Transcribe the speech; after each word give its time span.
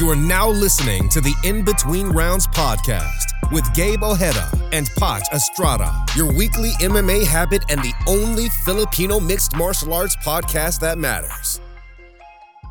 You 0.00 0.08
are 0.08 0.16
now 0.16 0.48
listening 0.48 1.10
to 1.10 1.20
the 1.20 1.34
In 1.44 1.62
Between 1.62 2.06
Rounds 2.06 2.46
podcast 2.46 3.52
with 3.52 3.70
Gabe 3.74 4.02
Ojeda 4.02 4.50
and 4.72 4.88
Pat 4.96 5.28
Estrada, 5.30 5.92
your 6.16 6.34
weekly 6.34 6.70
MMA 6.80 7.26
habit 7.26 7.62
and 7.68 7.82
the 7.82 7.92
only 8.08 8.48
Filipino 8.48 9.20
mixed 9.20 9.54
martial 9.54 9.92
arts 9.92 10.16
podcast 10.16 10.80
that 10.80 10.96
matters. 10.96 11.60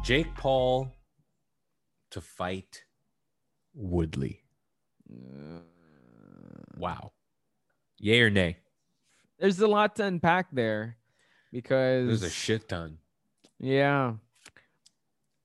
Jake 0.04 0.34
Paul 0.34 0.92
to 2.10 2.20
fight 2.20 2.86
Woodley. 3.76 4.42
Wow. 6.80 7.12
Yay 8.00 8.22
or 8.22 8.32
nay? 8.32 8.58
There's 9.38 9.60
a 9.60 9.68
lot 9.68 9.98
to 9.98 10.06
unpack 10.06 10.48
there 10.52 10.98
because 11.52 12.08
There's 12.08 12.24
a 12.24 12.30
shit 12.32 12.68
ton. 12.68 12.98
Yeah. 13.60 14.14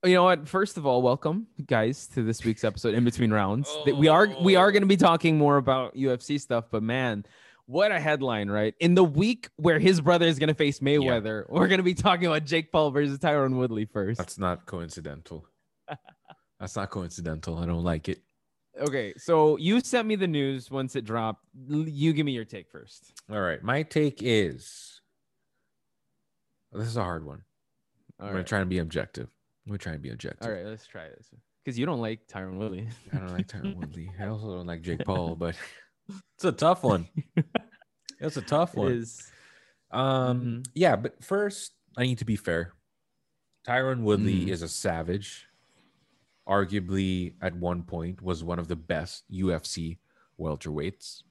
You 0.05 0.13
know 0.13 0.23
what? 0.23 0.47
First 0.47 0.77
of 0.77 0.85
all, 0.85 1.01
welcome 1.01 1.47
guys 1.65 2.05
to 2.13 2.21
this 2.21 2.45
week's 2.45 2.63
episode 2.63 2.93
in 2.93 3.03
between 3.03 3.33
rounds. 3.33 3.75
That 3.85 3.97
We 3.97 4.07
are 4.07 4.27
we 4.39 4.55
are 4.55 4.71
going 4.71 4.83
to 4.83 4.87
be 4.87 4.97
talking 4.97 5.35
more 5.35 5.57
about 5.57 5.95
UFC 5.95 6.39
stuff, 6.39 6.65
but 6.69 6.83
man, 6.83 7.25
what 7.65 7.91
a 7.91 7.99
headline, 7.99 8.47
right? 8.47 8.75
In 8.79 8.93
the 8.93 9.03
week 9.03 9.49
where 9.55 9.79
his 9.79 10.01
brother 10.01 10.27
is 10.27 10.37
going 10.37 10.49
to 10.49 10.53
face 10.53 10.79
Mayweather, 10.79 11.45
we're 11.49 11.67
going 11.67 11.79
to 11.79 11.83
be 11.83 11.95
talking 11.95 12.27
about 12.27 12.45
Jake 12.45 12.71
Paul 12.71 12.91
versus 12.91 13.17
Tyron 13.17 13.55
Woodley 13.55 13.85
first. 13.85 14.19
That's 14.19 14.37
not 14.37 14.67
coincidental. 14.67 15.47
That's 16.59 16.75
not 16.75 16.91
coincidental. 16.91 17.57
I 17.57 17.65
don't 17.65 17.83
like 17.83 18.07
it. 18.07 18.21
Okay, 18.79 19.15
so 19.17 19.57
you 19.57 19.79
sent 19.79 20.07
me 20.07 20.15
the 20.15 20.27
news 20.27 20.69
once 20.69 20.95
it 20.95 21.03
dropped. 21.05 21.43
You 21.67 22.13
give 22.13 22.27
me 22.27 22.33
your 22.33 22.45
take 22.45 22.69
first. 22.69 23.11
All 23.31 23.41
right. 23.41 23.63
My 23.63 23.81
take 23.81 24.19
is 24.21 25.01
this 26.71 26.87
is 26.87 26.97
a 26.97 27.03
hard 27.03 27.25
one. 27.25 27.41
All 28.19 28.27
I'm 28.27 28.33
going 28.33 28.43
to 28.45 28.47
try 28.47 28.59
and 28.59 28.69
be 28.69 28.77
objective. 28.77 29.29
I'm 29.67 29.75
going 29.77 29.95
to 29.95 29.99
be 29.99 30.09
objective. 30.11 30.47
All 30.47 30.53
right, 30.53 30.65
let's 30.65 30.85
try 30.85 31.07
this. 31.09 31.29
Because 31.63 31.79
you 31.79 31.85
don't 31.85 31.99
like 32.01 32.27
Tyron 32.27 32.57
Woodley. 32.57 32.87
I 33.11 33.17
don't 33.17 33.33
like 33.33 33.47
Tyron 33.47 33.75
Woodley. 33.79 34.11
I 34.19 34.27
also 34.27 34.55
don't 34.55 34.67
like 34.67 34.81
Jake 34.83 35.03
Paul, 35.03 35.35
but 35.35 35.55
it's 36.35 36.43
a 36.45 36.51
tough 36.51 36.83
one. 36.83 37.07
It's 38.19 38.37
a 38.37 38.41
tough 38.41 38.75
one. 38.75 38.91
is. 38.91 39.31
Um, 39.91 40.41
Mhm. 40.41 40.67
yeah, 40.75 40.95
but 40.95 41.23
first 41.23 41.73
I 41.97 42.03
need 42.03 42.19
to 42.19 42.25
be 42.25 42.35
fair. 42.35 42.73
Tyron 43.67 44.01
Woodley 44.03 44.45
Mhm. 44.45 44.49
is 44.49 44.61
a 44.61 44.67
savage. 44.67 45.47
Arguably, 46.47 47.33
at 47.41 47.55
one 47.55 47.81
point, 47.83 48.21
was 48.21 48.43
one 48.43 48.59
of 48.59 48.67
the 48.67 48.75
best 48.75 49.23
UFC 49.31 49.97
welterweights. 50.39 51.23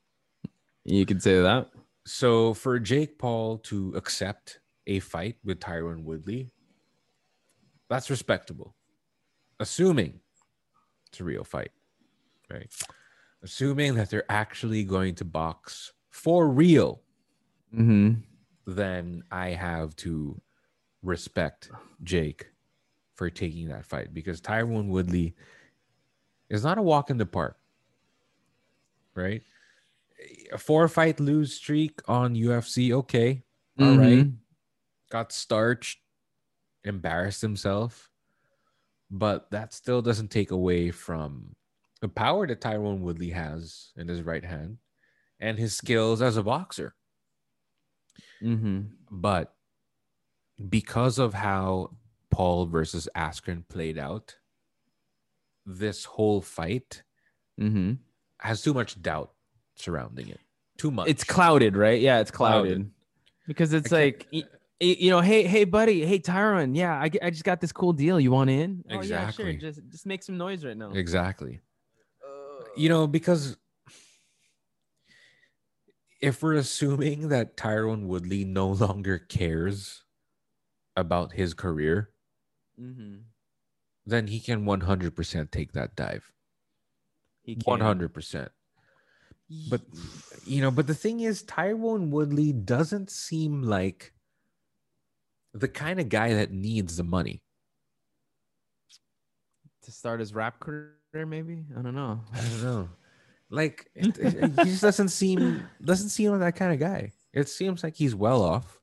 You 0.84 1.06
could 1.06 1.22
say 1.22 1.40
that. 1.40 1.70
So 2.04 2.52
for 2.52 2.80
Jake 2.80 3.16
Paul 3.18 3.58
to 3.58 3.94
accept 3.94 4.58
a 4.88 4.98
fight 4.98 5.36
with 5.44 5.60
Tyron 5.60 6.02
Woodley, 6.02 6.50
that's 7.88 8.10
respectable. 8.10 8.74
Assuming 9.60 10.20
it's 11.08 11.20
a 11.20 11.24
real 11.24 11.44
fight, 11.44 11.70
right? 12.50 12.70
Assuming 13.42 13.94
that 13.94 14.10
they're 14.10 14.30
actually 14.30 14.84
going 14.84 15.14
to 15.16 15.24
box 15.24 15.92
for 16.10 16.48
real 16.48 17.00
Mm-hmm. 17.74 18.20
then 18.72 19.24
I 19.32 19.48
have 19.50 19.96
to 19.96 20.40
respect 21.02 21.70
Jake 22.04 22.46
for 23.16 23.28
taking 23.28 23.66
that 23.68 23.84
fight 23.84 24.14
because 24.14 24.40
Tyron 24.40 24.86
Woodley 24.88 25.34
is 26.48 26.62
not 26.62 26.78
a 26.78 26.82
walk 26.82 27.10
in 27.10 27.16
the 27.18 27.26
park, 27.26 27.58
right? 29.16 29.42
A 30.52 30.58
four 30.58 30.86
fight 30.86 31.18
lose 31.18 31.54
streak 31.54 32.00
on 32.06 32.36
UFC, 32.36 32.92
okay, 32.92 33.42
all 33.80 33.96
right. 33.98 34.24
Mhm. 34.24 34.36
got 35.10 35.32
starched, 35.32 35.98
embarrassed 36.84 37.42
himself, 37.42 38.10
but 39.10 39.50
that 39.50 39.72
still 39.72 40.02
doesn't 40.02 40.30
take 40.30 40.50
away 40.50 40.90
from 40.90 41.54
the 42.00 42.08
power 42.08 42.46
that 42.46 42.60
Tyron 42.60 43.00
Woodley 43.00 43.30
has 43.30 43.92
in 43.96 44.08
his 44.08 44.22
right 44.22 44.44
hand 44.44 44.78
and 45.40 45.58
his 45.58 45.76
skills 45.76 46.20
as 46.22 46.36
a 46.36 46.42
boxer. 46.42 46.94
Mm-hmm. 48.42 48.82
But 49.10 49.54
because 50.68 51.18
of 51.18 51.34
how 51.34 51.96
Paul 52.30 52.66
versus 52.66 53.08
Askren 53.16 53.66
played 53.68 53.98
out, 53.98 54.36
this 55.66 56.04
whole 56.04 56.40
fight 56.40 57.02
Mm-hmm. 57.60 57.92
has 58.40 58.62
too 58.62 58.74
much 58.74 59.00
doubt 59.00 59.32
surrounding 59.76 60.28
it. 60.28 60.40
Too 60.76 60.90
much. 60.90 61.06
It's 61.08 61.22
clouded, 61.22 61.76
right? 61.76 62.00
Yeah, 62.00 62.18
it's 62.18 62.32
clouded. 62.32 62.74
Clouded. 62.78 62.90
Because 63.46 63.72
it's 63.72 63.92
like, 63.92 64.26
you 64.80 65.10
know, 65.10 65.20
hey, 65.20 65.44
hey, 65.44 65.64
buddy, 65.64 66.04
hey, 66.04 66.18
Tyron, 66.18 66.76
yeah, 66.76 66.94
I, 66.94 67.10
I 67.22 67.30
just 67.30 67.44
got 67.44 67.60
this 67.60 67.72
cool 67.72 67.92
deal. 67.92 68.18
You 68.20 68.30
want 68.30 68.50
in? 68.50 68.84
Oh, 68.90 68.94
yeah, 68.94 69.30
sure. 69.30 69.48
Exactly. 69.48 69.56
Just, 69.56 69.80
just 69.90 70.06
make 70.06 70.22
some 70.22 70.36
noise 70.36 70.64
right 70.64 70.76
now. 70.76 70.92
exactly. 70.92 71.60
You 72.76 72.88
know, 72.88 73.06
because 73.06 73.56
if 76.20 76.42
we're 76.42 76.54
assuming 76.54 77.28
that 77.28 77.56
Tyron 77.56 78.06
Woodley 78.06 78.44
no 78.44 78.68
longer 78.84 79.18
cares 79.18 80.02
about 80.96 81.32
his 81.32 81.54
career, 81.54 82.10
Mm-hmm. 82.80 83.18
then 84.04 84.26
he 84.26 84.40
can 84.40 84.64
100% 84.64 85.50
take 85.52 85.72
that 85.74 85.94
dive. 85.94 86.32
He 87.42 87.54
can. 87.54 87.78
100%. 87.78 88.48
But 89.70 89.82
you 90.44 90.60
know, 90.60 90.72
but 90.72 90.86
the 90.88 90.94
thing 90.94 91.20
is, 91.20 91.44
Tyron 91.44 92.08
Woodley 92.08 92.52
doesn't 92.52 93.10
seem 93.10 93.62
like 93.62 94.13
the 95.54 95.68
kind 95.68 96.00
of 96.00 96.08
guy 96.08 96.34
that 96.34 96.50
needs 96.52 96.96
the 96.96 97.04
money. 97.04 97.40
to 99.82 99.92
start 99.92 100.18
his 100.20 100.34
rap 100.34 100.58
career, 100.60 100.92
maybe. 101.26 101.62
I 101.78 101.82
don't 101.82 101.94
know. 101.94 102.20
I 102.32 102.40
don't 102.40 102.62
know. 102.62 102.88
Like 103.50 103.90
it, 103.94 104.16
it- 104.18 104.50
he 104.60 104.64
just 104.70 104.80
doesn't 104.82 105.08
seem 105.10 105.62
doesn't 105.82 106.08
seem 106.08 106.30
like 106.32 106.40
that 106.40 106.56
kind 106.56 106.72
of 106.72 106.80
guy. 106.80 107.12
It 107.32 107.48
seems 107.48 107.82
like 107.84 107.94
he's 107.94 108.14
well 108.14 108.42
off, 108.42 108.80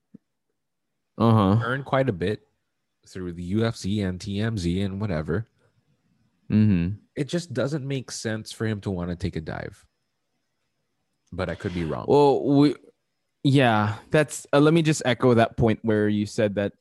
Uh 1.17 1.31
huh. 1.55 1.63
earned 1.65 1.85
quite 1.85 2.07
a 2.09 2.13
bit 2.13 2.47
through 3.07 3.33
the 3.33 3.53
UFC 3.53 4.05
and 4.07 4.19
TMZ 4.19 4.85
and 4.85 5.01
whatever. 5.01 5.47
Mm-hmm. 6.51 6.95
It 7.15 7.27
just 7.27 7.51
doesn't 7.53 7.87
make 7.87 8.11
sense 8.11 8.51
for 8.51 8.65
him 8.67 8.79
to 8.81 8.91
want 8.91 9.09
to 9.09 9.15
take 9.15 9.35
a 9.35 9.41
dive. 9.41 9.83
But 11.31 11.49
I 11.49 11.55
could 11.55 11.73
be 11.73 11.85
wrong. 11.85 12.05
Well, 12.07 12.43
we, 12.43 12.75
yeah, 13.43 13.95
that's. 14.11 14.45
Uh, 14.53 14.59
let 14.59 14.73
me 14.73 14.81
just 14.81 15.01
echo 15.05 15.33
that 15.33 15.57
point 15.57 15.79
where 15.83 16.07
you 16.07 16.25
said 16.25 16.55
that 16.55 16.73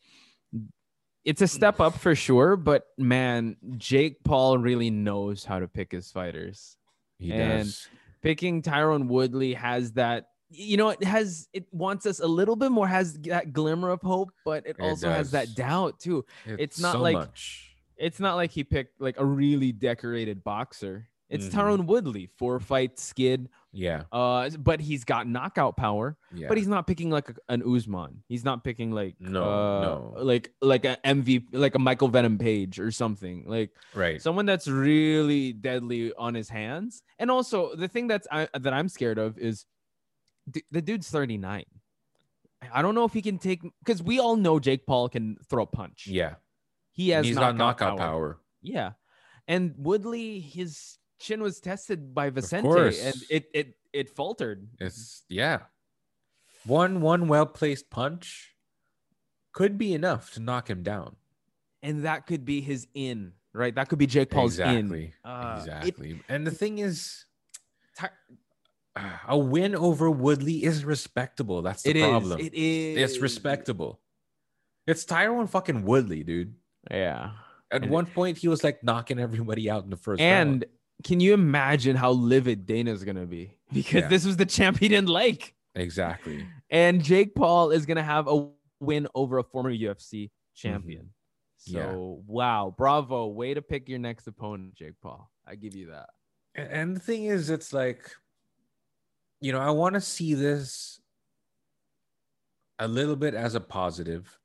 it's 1.24 1.42
a 1.42 1.48
step 1.48 1.80
up 1.80 1.94
for 1.98 2.14
sure, 2.14 2.56
but 2.56 2.86
man, 2.98 3.56
Jake 3.76 4.22
Paul 4.24 4.58
really 4.58 4.90
knows 4.90 5.44
how 5.44 5.58
to 5.58 5.68
pick 5.68 5.92
his 5.92 6.10
fighters. 6.10 6.76
he 7.18 7.32
and- 7.32 7.64
does. 7.64 7.88
Picking 8.22 8.60
Tyron 8.60 9.06
Woodley 9.06 9.54
has 9.54 9.92
that. 9.92 10.26
You 10.50 10.76
know, 10.76 10.88
it 10.90 11.02
has 11.04 11.48
it 11.54 11.64
wants 11.72 12.04
us 12.06 12.18
a 12.20 12.26
little 12.26 12.56
bit 12.56 12.70
more, 12.72 12.86
has 12.86 13.14
that 13.20 13.52
glimmer 13.52 13.88
of 13.90 14.02
hope, 14.02 14.30
but 14.44 14.66
it, 14.66 14.76
It 14.78 14.82
also 14.82 15.08
has 15.08 15.30
that 15.30 15.54
doubt 15.54 16.00
too. 16.00 16.24
it's 16.44 16.78
not 16.80 16.92
so 16.94 17.00
like- 17.00 17.14
much. 17.16 17.66
It's 17.96 18.18
not 18.18 18.34
like 18.36 18.50
he 18.50 18.64
picked 18.64 19.00
like 19.00 19.18
a 19.18 19.24
really 19.24 19.72
decorated 19.72 20.42
boxer. 20.42 21.06
It's 21.30 21.46
Mhm. 21.46 21.52
Tyron 21.52 21.86
Woodley, 21.86 22.26
four 22.26 22.58
fight 22.60 22.98
skid. 22.98 23.48
Yeah, 23.72 24.02
Uh, 24.10 24.50
but 24.58 24.80
he's 24.80 25.04
got 25.04 25.28
knockout 25.28 25.76
power. 25.76 26.18
yeah. 26.34 26.48
But 26.48 26.58
he's 26.58 26.66
not 26.66 26.88
picking 26.88 27.08
like 27.08 27.30
a, 27.30 27.34
an 27.48 27.62
Usman. 27.62 28.24
He's 28.26 28.44
not 28.44 28.64
picking 28.64 28.90
like 28.90 29.14
No, 29.20 29.42
uh, 29.44 29.80
no. 29.80 30.14
like 30.24 30.52
like 30.60 30.84
a 30.84 30.96
MVP, 31.04 31.46
like 31.52 31.76
a 31.76 31.78
Michael 31.78 32.08
Venom 32.08 32.36
Page 32.36 32.80
or 32.80 32.90
something. 32.90 33.44
Like 33.46 33.70
right. 33.94 34.20
someone 34.20 34.44
that's 34.44 34.66
really 34.66 35.52
deadly 35.52 36.12
on 36.14 36.34
his 36.34 36.48
hands. 36.48 37.02
And 37.20 37.30
also 37.30 37.76
the 37.76 37.86
thing 37.86 38.08
that's 38.08 38.26
I, 38.32 38.48
that 38.52 38.72
I'm 38.74 38.88
scared 38.88 39.18
of 39.18 39.38
is 39.38 39.66
d- 40.50 40.64
the 40.72 40.82
dude's 40.82 41.08
39. 41.08 41.62
I 42.72 42.82
don't 42.82 42.96
know 42.96 43.04
if 43.04 43.12
he 43.12 43.22
can 43.22 43.38
take 43.38 43.62
because 43.84 44.02
we 44.02 44.18
all 44.18 44.34
know 44.36 44.58
Jake 44.58 44.84
Paul 44.84 45.08
can 45.08 45.36
throw 45.48 45.62
a 45.62 45.66
punch. 45.66 46.06
yeah, 46.08 46.34
he 46.92 47.10
has 47.10 47.24
he's 47.24 47.36
knockout, 47.36 47.56
got 47.56 47.58
knockout 47.58 47.98
power. 47.98 48.08
power. 48.34 48.40
Yeah, 48.62 48.92
and 49.48 49.74
Woodley, 49.78 50.40
his 50.40 50.98
chin 51.20 51.42
was 51.42 51.60
tested 51.60 52.14
by 52.14 52.30
Vicente, 52.30 52.68
and 53.00 53.14
it 53.30 53.44
it 53.54 53.76
it 53.92 54.08
faltered. 54.10 54.66
It's 54.80 55.22
yeah. 55.28 55.60
One 56.66 57.00
one 57.00 57.28
well 57.28 57.46
placed 57.46 57.90
punch 57.90 58.54
could 59.52 59.78
be 59.78 59.94
enough 59.94 60.32
to 60.34 60.40
knock 60.40 60.68
him 60.68 60.82
down. 60.82 61.16
and 61.82 62.04
that 62.04 62.26
could 62.26 62.44
be 62.44 62.60
his 62.60 62.86
in, 62.94 63.32
right? 63.54 63.74
That 63.74 63.88
could 63.88 63.98
be 63.98 64.06
Jake 64.06 64.30
Paul's 64.30 64.58
in. 64.58 64.68
exactly. 64.68 65.14
Uh, 65.24 65.54
it- 65.56 65.60
exactly. 65.60 66.20
and 66.28 66.46
the 66.46 66.50
thing 66.50 66.78
is, 66.78 67.24
a 69.28 69.38
win 69.38 69.74
over 69.74 70.10
Woodley 70.10 70.62
is 70.64 70.84
respectable. 70.84 71.62
That's 71.62 71.82
the 71.82 71.90
It 71.90 71.96
is. 71.96 72.04
problem. 72.04 72.40
It 72.40 72.54
is. 72.54 72.98
It's 73.12 73.22
respectable. 73.22 74.00
It's 74.86 75.04
Tyron 75.04 75.48
fucking 75.48 75.84
Woodley, 75.84 76.22
dude. 76.22 76.54
Yeah. 76.90 77.32
At 77.70 77.82
And- 77.82 77.90
one 77.90 78.06
point, 78.06 78.38
he 78.38 78.48
was 78.48 78.62
like 78.64 78.82
knocking 78.82 79.18
everybody 79.18 79.70
out 79.70 79.84
in 79.84 79.90
the 79.90 79.96
first 79.96 80.20
And 80.20 80.50
round. 80.50 80.64
Can 81.04 81.20
you 81.20 81.34
imagine 81.34 81.96
how 81.96 82.10
livid 82.12 82.66
Dana's 82.66 83.04
gonna 83.04 83.26
be? 83.26 83.56
Because 83.72 84.02
Yeah. 84.02 84.08
this 84.08 84.24
was 84.26 84.36
the 84.36 84.46
champ 84.46 84.78
he 84.78 84.88
didn't 84.88 85.08
like. 85.08 85.54
Exactly. 85.76 86.44
And 86.70 87.02
Jake 87.04 87.34
Paul 87.34 87.70
is 87.70 87.86
gonna 87.86 88.02
have 88.02 88.26
a 88.28 88.48
win 88.80 89.06
over 89.14 89.38
a 89.38 89.44
former 89.44 89.70
UFC 89.72 90.30
champion. 90.54 91.10
So 91.56 91.78
Yeah. 91.78 92.24
wow, 92.26 92.74
bravo, 92.76 93.26
way 93.28 93.54
to 93.54 93.62
pick 93.62 93.88
your 93.88 93.98
next 93.98 94.26
opponent, 94.26 94.74
Jake 94.74 94.94
Paul. 95.02 95.30
I 95.46 95.54
give 95.54 95.74
you 95.76 95.86
that. 95.90 96.08
And 96.56 96.96
the 96.96 97.00
thing 97.00 97.24
is, 97.26 97.48
it's 97.50 97.72
like, 97.72 98.10
you 99.40 99.52
know, 99.52 99.60
I 99.60 99.70
want 99.70 99.94
to 99.94 100.00
see 100.00 100.34
this 100.34 101.00
a 102.78 102.88
little 102.88 103.16
bit 103.16 103.34
as 103.34 103.54
a 103.54 103.60
positive, 103.60 104.38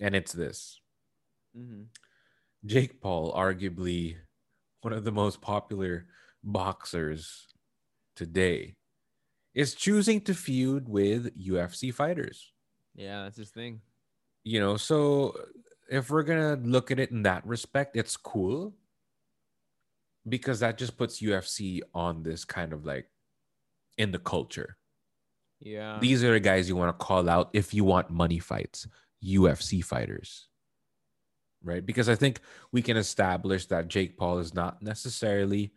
and 0.00 0.14
it's 0.16 0.32
this 0.32 0.80
Mm-hmm. 1.56 1.82
Jake 2.64 3.00
Paul, 3.00 3.32
arguably 3.34 4.16
one 4.82 4.92
of 4.92 5.04
the 5.04 5.12
most 5.12 5.40
popular 5.40 6.06
boxers 6.44 7.48
today, 8.16 8.76
is 9.54 9.74
choosing 9.74 10.20
to 10.22 10.34
feud 10.34 10.88
with 10.88 11.36
UFC 11.38 11.92
fighters. 11.92 12.52
Yeah, 12.94 13.22
that's 13.24 13.36
his 13.36 13.50
thing. 13.50 13.80
You 14.44 14.60
know, 14.60 14.76
so 14.76 15.36
if 15.90 16.10
we're 16.10 16.22
gonna 16.22 16.56
look 16.62 16.90
at 16.90 16.98
it 16.98 17.10
in 17.10 17.22
that 17.22 17.46
respect, 17.46 17.96
it's 17.96 18.16
cool 18.16 18.74
because 20.28 20.60
that 20.60 20.78
just 20.78 20.96
puts 20.96 21.20
UFC 21.20 21.80
on 21.94 22.22
this 22.22 22.44
kind 22.44 22.72
of 22.72 22.84
like 22.84 23.08
in 23.98 24.12
the 24.12 24.18
culture. 24.18 24.76
Yeah. 25.60 25.98
These 26.00 26.24
are 26.24 26.32
the 26.32 26.40
guys 26.40 26.68
you 26.68 26.76
want 26.76 26.98
to 26.98 27.04
call 27.04 27.28
out 27.28 27.50
if 27.52 27.72
you 27.72 27.84
want 27.84 28.10
money 28.10 28.38
fights, 28.38 28.86
UFC 29.24 29.84
fighters. 29.84 30.48
Right? 31.64 31.84
Because 31.84 32.08
I 32.08 32.14
think 32.16 32.40
we 32.72 32.82
can 32.82 32.96
establish 32.96 33.66
that 33.66 33.88
Jake 33.88 34.16
Paul 34.16 34.38
is 34.38 34.52
not 34.54 34.82
necessarily 34.82 35.72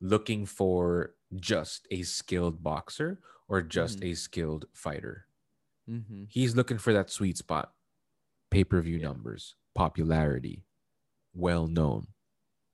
looking 0.00 0.44
for 0.46 1.14
just 1.36 1.86
a 1.90 2.02
skilled 2.02 2.62
boxer 2.62 3.20
or 3.48 3.62
just 3.62 4.02
a 4.04 4.14
skilled 4.14 4.66
fighter. 4.74 5.26
mm-hmm. 5.88 6.24
He's 6.28 6.54
looking 6.54 6.78
for 6.78 6.92
that 6.92 7.10
sweet 7.10 7.36
spot. 7.38 7.72
Pay-per-view 8.50 8.98
Yeah. 8.98 9.08
numbers, 9.08 9.56
popularity, 9.74 10.64
well 11.34 11.66
known. 11.66 12.08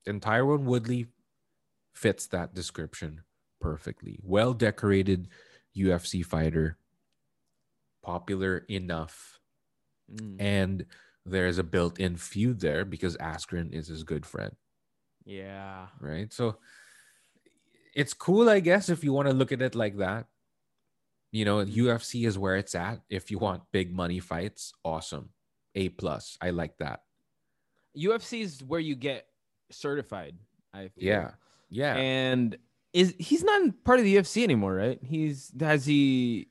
And 0.05 0.21
Tyron 0.21 0.63
Woodley 0.63 1.07
fits 1.93 2.27
that 2.27 2.53
description 2.53 3.23
perfectly. 3.59 4.19
Well 4.21 4.53
decorated 4.53 5.29
UFC 5.75 6.23
fighter, 6.23 6.77
popular 8.03 8.59
enough, 8.69 9.39
Mm. 10.11 10.35
and 10.39 10.85
there's 11.29 11.57
a 11.57 11.63
built-in 11.63 12.17
feud 12.17 12.59
there 12.59 12.85
because 12.85 13.17
Askren 13.17 13.73
is 13.73 13.87
his 13.87 14.03
good 14.03 14.25
friend, 14.25 14.55
Yeah. 15.25 15.87
right? 15.99 16.31
So 16.31 16.57
it's 17.93 18.13
cool, 18.13 18.49
I 18.49 18.59
guess, 18.59 18.89
if 18.89 19.03
you 19.03 19.13
want 19.13 19.27
to 19.27 19.33
look 19.33 19.51
at 19.51 19.61
it 19.61 19.75
like 19.75 19.97
that. 19.97 20.27
You 21.31 21.45
know, 21.45 21.65
UFC 21.65 22.25
is 22.25 22.37
where 22.37 22.55
it's 22.55 22.73
at. 22.75 23.01
If 23.09 23.29
you 23.31 23.37
want 23.37 23.63
big 23.71 23.93
money 23.93 24.19
fights, 24.19 24.73
awesome. 24.83 25.29
A 25.75 25.89
plus. 25.89 26.37
I 26.41 26.51
like 26.51 26.77
that. 26.77 27.01
UFC 27.95 28.41
is 28.41 28.63
where 28.63 28.79
you 28.79 28.95
get 28.95 29.27
certified. 29.71 30.35
I 30.73 30.87
feel. 30.87 31.03
Yeah. 31.03 31.31
Yeah. 31.69 31.95
And 31.95 32.57
is 32.93 33.13
he's 33.19 33.43
not 33.43 33.83
part 33.83 33.99
of 33.99 34.05
the 34.05 34.15
UFC 34.15 34.43
anymore, 34.43 34.73
right? 34.73 34.99
He's 35.03 35.51
has 35.59 35.85
he 35.85 36.47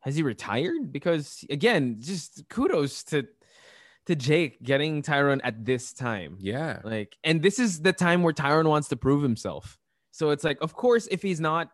has 0.00 0.16
he 0.16 0.22
retired? 0.22 0.92
Because 0.92 1.44
again, 1.48 1.96
just 2.00 2.48
kudos 2.48 3.04
to 3.04 3.26
to 4.06 4.14
Jake 4.14 4.62
getting 4.62 5.02
Tyron 5.02 5.40
at 5.44 5.64
this 5.64 5.92
time. 5.92 6.36
yeah. 6.40 6.80
Like, 6.84 7.16
and 7.24 7.42
this 7.42 7.58
is 7.58 7.80
the 7.80 7.92
time 7.92 8.22
where 8.22 8.34
Tyron 8.34 8.66
wants 8.68 8.88
to 8.88 8.96
prove 8.96 9.22
himself. 9.22 9.78
So 10.10 10.30
it's 10.30 10.44
like, 10.44 10.58
of 10.60 10.74
course, 10.74 11.08
if 11.10 11.22
he's 11.22 11.40
not, 11.40 11.70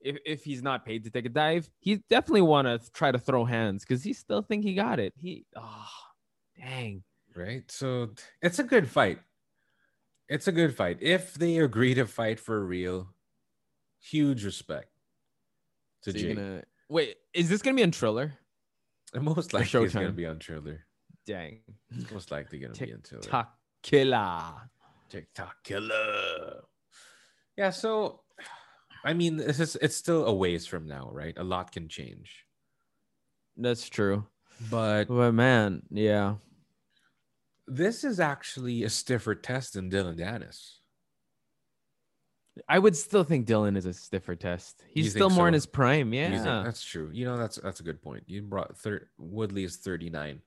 if, 0.00 0.16
if 0.24 0.44
he's 0.44 0.62
not 0.62 0.84
paid 0.84 1.04
to 1.04 1.10
take 1.10 1.26
a 1.26 1.28
dive, 1.28 1.68
he 1.80 1.96
definitely 2.10 2.42
want 2.42 2.66
to 2.66 2.80
try 2.92 3.12
to 3.12 3.18
throw 3.18 3.44
hands 3.44 3.84
because 3.84 4.02
he 4.02 4.12
still 4.12 4.42
think 4.42 4.64
he 4.64 4.74
got 4.74 4.98
it. 4.98 5.12
He, 5.20 5.44
oh, 5.56 5.88
dang. 6.58 7.02
Right. 7.36 7.70
So 7.70 8.10
it's 8.42 8.58
a 8.58 8.64
good 8.64 8.88
fight. 8.88 9.18
It's 10.28 10.48
a 10.48 10.52
good 10.52 10.74
fight. 10.74 10.98
If 11.00 11.34
they 11.34 11.58
agree 11.58 11.94
to 11.94 12.06
fight 12.06 12.40
for 12.40 12.64
real, 12.64 13.08
huge 14.00 14.44
respect 14.44 14.88
to 16.02 16.12
So 16.12 16.18
Jake. 16.18 16.36
gonna 16.36 16.62
wait. 16.88 17.16
Is 17.34 17.48
this 17.48 17.60
gonna 17.62 17.76
be 17.76 17.82
on 17.82 17.90
Triller? 17.90 18.32
Most 19.14 19.52
likely 19.52 19.84
it's 19.84 19.94
going 19.94 20.06
to 20.06 20.12
be 20.12 20.26
on 20.26 20.40
Triller. 20.40 20.84
Dang. 21.26 21.60
It's 21.96 22.10
most 22.10 22.30
likely 22.30 22.58
going 22.58 22.72
to 22.74 22.84
be 22.84 22.92
into 22.92 23.08
Triller. 23.16 23.22
TikTok 23.22 23.54
killer. 23.82 24.52
TikTok 25.08 25.56
killer. 25.64 26.62
Yeah. 27.56 27.70
So, 27.70 28.20
I 29.04 29.12
mean, 29.14 29.36
this 29.36 29.60
is 29.60 29.76
it's 29.80 29.96
still 29.96 30.26
a 30.26 30.34
ways 30.34 30.66
from 30.66 30.86
now, 30.86 31.08
right? 31.12 31.34
A 31.38 31.44
lot 31.44 31.72
can 31.72 31.88
change, 31.88 32.44
That's 33.56 33.88
true. 33.88 34.26
but 34.70 35.04
But 35.08 35.32
man, 35.32 35.82
yeah. 35.90 36.34
this 37.66 38.04
is 38.04 38.20
actually 38.20 38.82
a 38.84 38.90
stiffer 38.90 39.34
test 39.34 39.74
than 39.74 39.88
Dillon 39.88 40.16
Danis. 40.16 40.76
I 42.68 42.78
would 42.78 42.96
still 42.96 43.24
think 43.24 43.48
Dylan 43.48 43.76
is 43.76 43.84
a 43.84 43.92
stiffer 43.92 44.36
test. 44.36 44.80
He's 44.88 45.10
still 45.10 45.28
more 45.30 45.48
in 45.48 45.54
his 45.54 45.66
prime. 45.66 46.12
Yeah. 46.14 46.30
think- 46.30 46.44
that's 46.66 46.84
true. 46.84 47.10
You 47.12 47.24
know, 47.24 47.36
that's 47.36 47.56
that's 47.56 47.80
a 47.80 47.82
good 47.82 48.00
point. 48.02 48.24
You 48.26 48.42
brought 48.42 48.76
third. 48.76 49.08
Woodley 49.18 49.64
is 49.64 49.76
thirty 49.76 50.08
nine. 50.10 50.40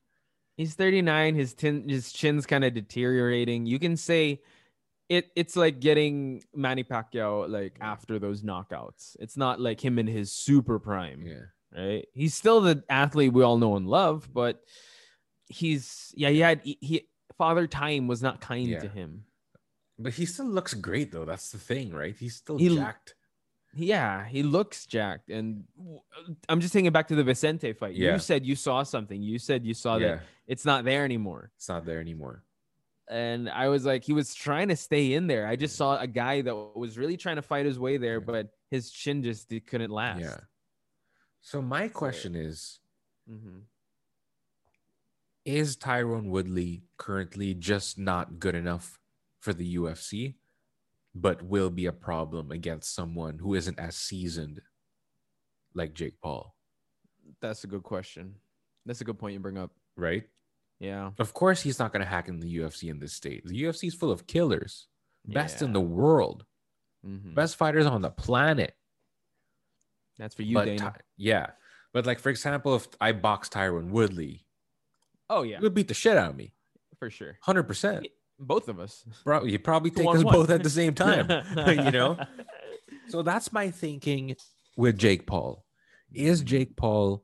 He's 0.57 0.73
39. 0.73 1.35
His 1.35 1.53
tin, 1.53 1.87
his 1.87 2.11
chin's 2.11 2.45
kind 2.45 2.65
of 2.65 2.73
deteriorating. 2.73 3.65
You 3.67 3.77
can 3.79 3.95
say 3.95 4.41
it. 5.07 5.29
It's 5.35 5.55
like 5.55 5.79
getting 5.79 6.43
Manny 6.53 6.83
Pacquiao 6.83 7.47
like 7.47 7.77
after 7.79 8.17
those 8.19 8.41
knockouts. 8.41 9.15
It's 9.19 9.37
not 9.37 9.61
like 9.61 9.79
him 9.83 9.99
in 9.99 10.07
his 10.07 10.31
super 10.33 10.79
prime, 10.79 11.23
Yeah. 11.25 11.79
right? 11.79 12.07
He's 12.13 12.33
still 12.33 12.59
the 12.61 12.83
athlete 12.89 13.33
we 13.33 13.43
all 13.43 13.57
know 13.59 13.75
and 13.77 13.87
love, 13.87 14.27
but 14.33 14.61
he's 15.47 16.11
yeah. 16.17 16.29
He 16.29 16.39
had 16.39 16.61
he 16.63 17.07
father 17.37 17.67
time 17.67 18.07
was 18.07 18.21
not 18.23 18.41
kind 18.41 18.67
Yeah. 18.67 18.79
to 18.79 18.87
him. 18.89 19.25
But 19.99 20.13
he 20.13 20.25
still 20.25 20.47
looks 20.47 20.73
great 20.73 21.11
though. 21.11 21.25
That's 21.25 21.51
the 21.51 21.59
thing, 21.59 21.91
right? 21.93 22.15
He's 22.17 22.35
still 22.35 22.57
He- 22.57 22.75
jacked. 22.75 23.13
Yeah, 23.79 24.25
he 24.25 24.41
looks 24.43 24.85
jacked, 24.87 25.29
and 25.29 25.63
I'm 26.49 26.59
just 26.61 26.73
thinking 26.73 26.91
back 26.91 27.07
to 27.09 27.15
the 27.15 27.23
Vicente 27.23 27.73
fight. 27.73 27.93
Yeah. 27.95 28.13
You 28.13 28.19
said 28.19 28.45
you 28.45 28.55
saw 28.55 28.81
something. 28.83 29.21
You 29.21 29.37
said 29.37 29.65
you 29.65 29.73
saw 29.75 29.97
yeah, 29.97 30.07
that 30.07 30.23
it's 30.47 30.65
not 30.65 30.83
there 30.83 31.05
anymore. 31.05 31.51
it's 31.55 31.69
not 31.69 31.85
there 31.85 31.99
anymore. 31.99 32.43
and 33.09 33.49
I 33.49 33.69
was 33.69 33.85
like, 33.85 34.03
he 34.03 34.13
was 34.13 34.33
trying 34.35 34.67
to 34.69 34.75
stay 34.75 35.13
in 35.13 35.27
there. 35.27 35.47
I 35.47 35.55
just 35.55 35.75
saw 35.77 35.97
a 35.97 36.07
guy 36.07 36.41
that 36.41 36.55
was 36.75 36.97
really 36.97 37.15
trying 37.17 37.37
to 37.37 37.41
fight 37.41 37.65
his 37.65 37.77
way 37.79 37.97
there, 37.97 38.15
Yeah. 38.19 38.25
but 38.25 38.49
his 38.71 38.89
chin 38.91 39.23
just 39.23 39.53
couldn't 39.67 39.91
last. 39.91 40.21
Yeah. 40.21 40.39
So 41.41 41.61
my 41.61 41.87
question 41.87 42.35
is: 42.35 42.79
Mhm. 43.29 43.61
Is 45.45 45.77
Tyron 45.77 46.29
Woodley 46.29 46.83
currently 46.97 47.53
just 47.53 47.97
not 47.97 48.39
good 48.39 48.55
enough 48.55 48.99
for 49.39 49.53
the 49.53 49.75
UFC, 49.75 50.35
but 51.21 51.41
will 51.43 51.69
be 51.69 51.85
a 51.87 51.91
problem 51.91 52.51
against 52.51 52.93
someone 52.93 53.37
who 53.39 53.53
isn't 53.55 53.79
as 53.79 53.95
seasoned 53.95 54.61
like 55.73 55.93
Jake 55.93 56.19
Paul? 56.21 56.55
That's 57.41 57.63
a 57.63 57.67
good 57.67 57.83
question. 57.83 58.35
That's 58.85 59.01
a 59.01 59.03
good 59.03 59.17
point 59.19 59.33
you 59.33 59.39
bring 59.39 59.57
up. 59.57 59.71
Right. 59.95 60.23
Yeah. 60.79 61.11
Of 61.19 61.33
course, 61.33 61.61
he's 61.61 61.79
not 61.79 61.91
going 61.91 62.03
to 62.03 62.09
hack 62.09 62.27
in 62.27 62.39
the 62.39 62.57
UFC 62.57 62.89
in 62.89 62.99
this 62.99 63.13
state. 63.13 63.43
The 63.45 63.63
UFC 63.63 63.87
is 63.87 63.95
full 63.95 64.11
of 64.11 64.27
killers, 64.27 64.87
best 65.25 65.61
in 65.61 65.73
the 65.73 65.81
world, 65.81 66.45
Mhm. 67.05 67.33
best 67.35 67.55
fighters 67.55 67.85
on 67.85 68.01
the 68.01 68.11
planet. 68.11 68.75
That's 70.17 70.35
for 70.35 70.43
you, 70.43 70.53
but 70.55 70.65
Dana. 70.65 70.77
Ty- 70.79 71.01
yeah, 71.17 71.51
but 71.93 72.05
like 72.05 72.19
for 72.19 72.29
example, 72.29 72.75
if 72.75 72.87
I 73.01 73.11
box 73.11 73.49
Tyron 73.49 73.89
Woodley, 73.89 74.45
oh 75.29 75.43
yeah, 75.43 75.57
he 75.57 75.63
would 75.63 75.73
beat 75.75 75.87
the 75.87 75.93
shit 75.93 76.17
out 76.17 76.29
of 76.31 76.35
me, 76.35 76.53
for 76.97 77.09
sure. 77.09 77.37
hundred 77.43 77.63
percent. 77.63 78.07
Both 78.39 78.67
of 78.69 78.79
us. 78.79 79.03
Bro, 79.23 79.45
you 79.45 79.57
probably 79.59 79.89
take 79.91 80.07
us 80.07 80.23
one. 80.23 80.33
both 80.33 80.49
at 80.49 80.61
the 80.63 80.69
same 80.69 80.93
time, 81.05 81.29
you 81.85 81.91
know. 81.91 82.17
So 83.09 83.21
that's 83.21 83.53
my 83.53 83.71
thinking 83.71 84.35
with 84.75 84.97
Jake 84.97 85.25
Paul. 85.27 85.63
Is 86.13 86.41
Jake 86.41 86.75
Paul, 86.75 87.23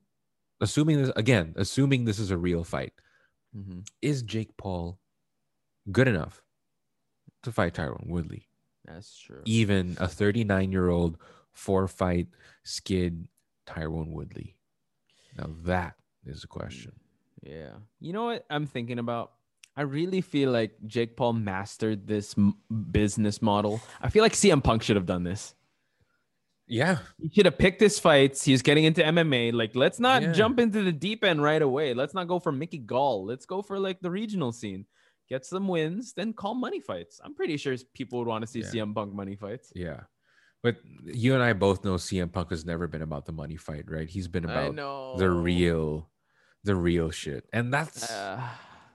assuming 0.62 1.02
this 1.02 1.12
again, 1.18 1.54
assuming 1.58 2.06
this 2.06 2.20
is 2.20 2.32
a 2.32 2.38
real 2.38 2.64
fight, 2.64 2.94
Mhm. 3.56 3.86
is 4.02 4.24
Jake 4.24 4.56
Paul 4.56 5.00
good 5.92 6.08
enough 6.08 6.42
to 7.44 7.52
fight 7.52 7.74
Tyron 7.74 8.08
Woodley? 8.08 8.48
That's 8.86 9.18
true. 9.20 9.42
Even 9.44 9.98
a 10.00 10.08
39 10.08 10.72
year 10.72 10.90
old 10.90 11.18
four 11.52 11.88
fight 11.90 12.28
skid 12.64 13.28
Tyron 13.68 14.12
Woodley. 14.14 14.56
Now 15.38 15.50
that 15.64 15.96
is 16.26 16.46
a 16.46 16.48
question. 16.48 16.94
Yeah. 17.42 17.74
You 18.00 18.14
know 18.14 18.24
what 18.26 18.46
I'm 18.50 18.68
thinking 18.68 19.00
about? 19.00 19.34
I 19.76 19.82
really 19.82 20.22
feel 20.22 20.52
like 20.52 20.74
Jake 20.86 21.16
Paul 21.18 21.34
mastered 21.34 22.06
this 22.08 22.36
m- 22.38 22.56
business 22.92 23.42
model. 23.42 23.82
I 24.02 24.10
feel 24.10 24.22
like 24.24 24.34
CM 24.34 24.64
Punk 24.64 24.84
should 24.84 24.96
have 24.96 25.06
done 25.08 25.24
this. 25.24 25.56
Yeah, 26.68 27.00
He 27.20 27.30
should 27.30 27.46
have 27.46 27.58
picked 27.58 27.82
his 27.82 28.00
fights. 28.00 28.44
He's 28.46 28.62
getting 28.62 28.86
into 28.86 29.02
MMA. 29.04 29.52
Like, 29.52 29.76
let's 29.76 30.00
not 30.00 30.22
Yeah. 30.22 30.32
jump 30.32 30.60
into 30.60 30.82
the 30.84 30.92
deep 30.94 31.24
end 31.24 31.42
right 31.44 31.62
away. 31.62 31.94
Let's 31.94 32.14
not 32.14 32.28
go 32.28 32.40
for 32.40 32.52
Mickey 32.52 32.78
Gall. 32.78 33.26
Let's 33.26 33.46
go 33.46 33.62
for 33.62 33.78
like 33.80 34.00
the 34.00 34.10
regional 34.10 34.52
scene. 34.54 34.86
Get 35.28 35.46
some 35.46 35.68
wins, 35.68 36.14
then 36.14 36.34
call 36.34 36.54
money 36.56 36.80
fights. 36.80 37.20
I'm 37.24 37.34
pretty 37.36 37.58
sure 37.58 37.76
people 37.94 38.20
would 38.20 38.28
want 38.28 38.44
to 38.44 38.48
see 38.48 38.60
Yeah. 38.62 38.70
CM 38.70 38.94
Punk 38.96 39.14
money 39.14 39.36
fights. 39.36 39.72
yeah. 39.76 40.02
But 40.62 40.78
you 41.04 41.34
and 41.34 41.44
I 41.44 41.52
both 41.52 41.84
know 41.84 41.96
CM 41.98 42.32
Punk 42.32 42.50
has 42.52 42.64
never 42.64 42.88
been 42.88 43.02
about 43.02 43.26
the 43.26 43.34
money 43.34 43.58
fight, 43.58 43.84
right? 43.92 44.08
He's 44.10 44.30
been 44.30 44.46
about 44.46 44.74
the 45.18 45.30
real, 45.30 46.10
the 46.64 46.76
real 46.76 47.12
shit. 47.12 47.46
And 47.52 47.74
that's 47.74 48.10
Uh, 48.10 48.42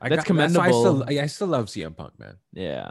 I 0.00 0.08
That's 0.08 0.24
got- 0.24 0.36
why 0.36 0.44
I 0.44 0.48
still, 0.48 0.82
commendable. 0.94 1.20
I 1.22 1.26
still 1.26 1.46
love 1.48 1.66
CM 1.66 1.96
Punk, 1.96 2.18
man. 2.18 2.36
Yeah. 2.52 2.90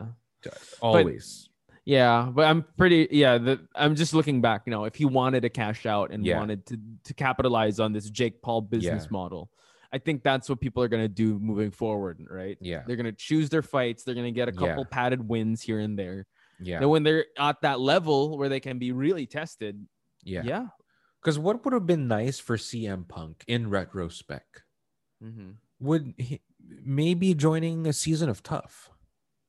Always. 0.81 1.49
Yeah, 1.85 2.29
but 2.33 2.45
I'm 2.45 2.65
pretty 2.77 3.07
yeah, 3.11 3.37
the, 3.37 3.61
I'm 3.73 3.95
just 3.95 4.13
looking 4.13 4.41
back, 4.41 4.63
you 4.65 4.71
know, 4.71 4.83
if 4.83 4.95
he 4.95 5.05
wanted 5.05 5.41
to 5.43 5.49
cash 5.49 5.85
out 5.85 6.11
and 6.11 6.25
Yeah. 6.25 6.37
wanted 6.37 6.65
to 6.67 6.79
to 7.05 7.13
capitalize 7.13 7.79
on 7.79 7.93
this 7.93 8.09
Jake 8.09 8.41
Paul 8.41 8.61
business 8.61 9.03
Yeah. 9.05 9.11
model. 9.11 9.49
I 9.93 9.99
think 9.99 10.21
that's 10.21 10.49
what 10.49 10.59
people 10.59 10.83
are 10.83 10.89
going 10.89 11.03
to 11.03 11.07
do 11.07 11.39
moving 11.39 11.71
forward, 11.71 12.19
right? 12.29 12.57
yeah. 12.59 12.83
They're 12.85 12.97
going 12.97 13.05
to 13.05 13.13
choose 13.13 13.47
their 13.49 13.61
fights, 13.61 14.03
they're 14.03 14.15
going 14.15 14.25
to 14.25 14.31
get 14.37 14.49
a 14.49 14.51
couple 14.51 14.83
Yeah. 14.83 14.91
padded 14.91 15.25
wins 15.29 15.61
here 15.61 15.79
and 15.79 15.97
there. 15.97 16.27
Yeah. 16.59 16.79
Then 16.79 16.89
when 16.89 17.03
they're 17.03 17.25
at 17.39 17.61
that 17.61 17.79
level 17.79 18.37
where 18.37 18.49
they 18.49 18.59
can 18.59 18.79
be 18.79 18.91
really 18.91 19.25
tested, 19.25 19.87
yeah. 20.23 20.41
yeah. 20.43 20.67
Because 21.21 21.39
what 21.39 21.63
would 21.63 21.73
have 21.73 21.85
been 21.85 22.09
nice 22.09 22.37
for 22.37 22.57
CM 22.57 23.07
Punk 23.07 23.45
in 23.47 23.69
retrospect 23.69 24.63
Mhm. 25.23 25.55
would 25.79 26.13
he, 26.17 26.41
maybe 26.83 27.33
joining 27.33 27.87
a 27.87 27.93
season 27.93 28.29
of 28.29 28.43
TUF. 28.43 28.89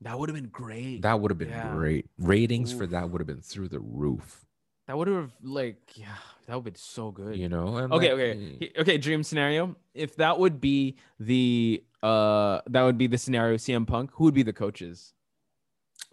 That 0.00 0.18
would 0.18 0.28
have 0.28 0.36
been 0.36 0.48
great. 0.50 1.02
That 1.02 1.20
would 1.20 1.30
have 1.30 1.38
been 1.38 1.48
Yeah. 1.48 1.74
great. 1.74 2.06
Ratings 2.18 2.72
for 2.72 2.86
that 2.86 3.10
would 3.10 3.20
have 3.20 3.26
been 3.26 3.40
through 3.42 3.68
the 3.68 3.80
roof. 3.80 4.44
That 4.86 4.96
would 4.96 5.08
have 5.08 5.32
like 5.42 5.98
yeah, 5.98 6.16
that 6.46 6.54
would 6.54 6.60
have 6.60 6.64
been 6.64 6.74
so 6.76 7.10
good. 7.10 7.36
You 7.36 7.48
know. 7.48 7.76
And 7.76 7.92
okay, 7.92 8.12
like, 8.12 8.36
okay, 8.36 8.72
okay. 8.78 8.98
Dream 8.98 9.22
scenario. 9.22 9.76
If 9.94 10.16
that 10.16 10.38
would 10.38 10.60
be 10.60 10.96
the 11.18 11.84
uh, 12.02 12.60
that 12.68 12.82
would 12.82 12.96
be 12.96 13.06
the 13.06 13.18
scenario. 13.18 13.56
CM 13.56 13.86
Punk. 13.86 14.10
Who 14.14 14.24
would 14.24 14.34
be 14.34 14.44
the 14.44 14.52
coaches? 14.52 15.12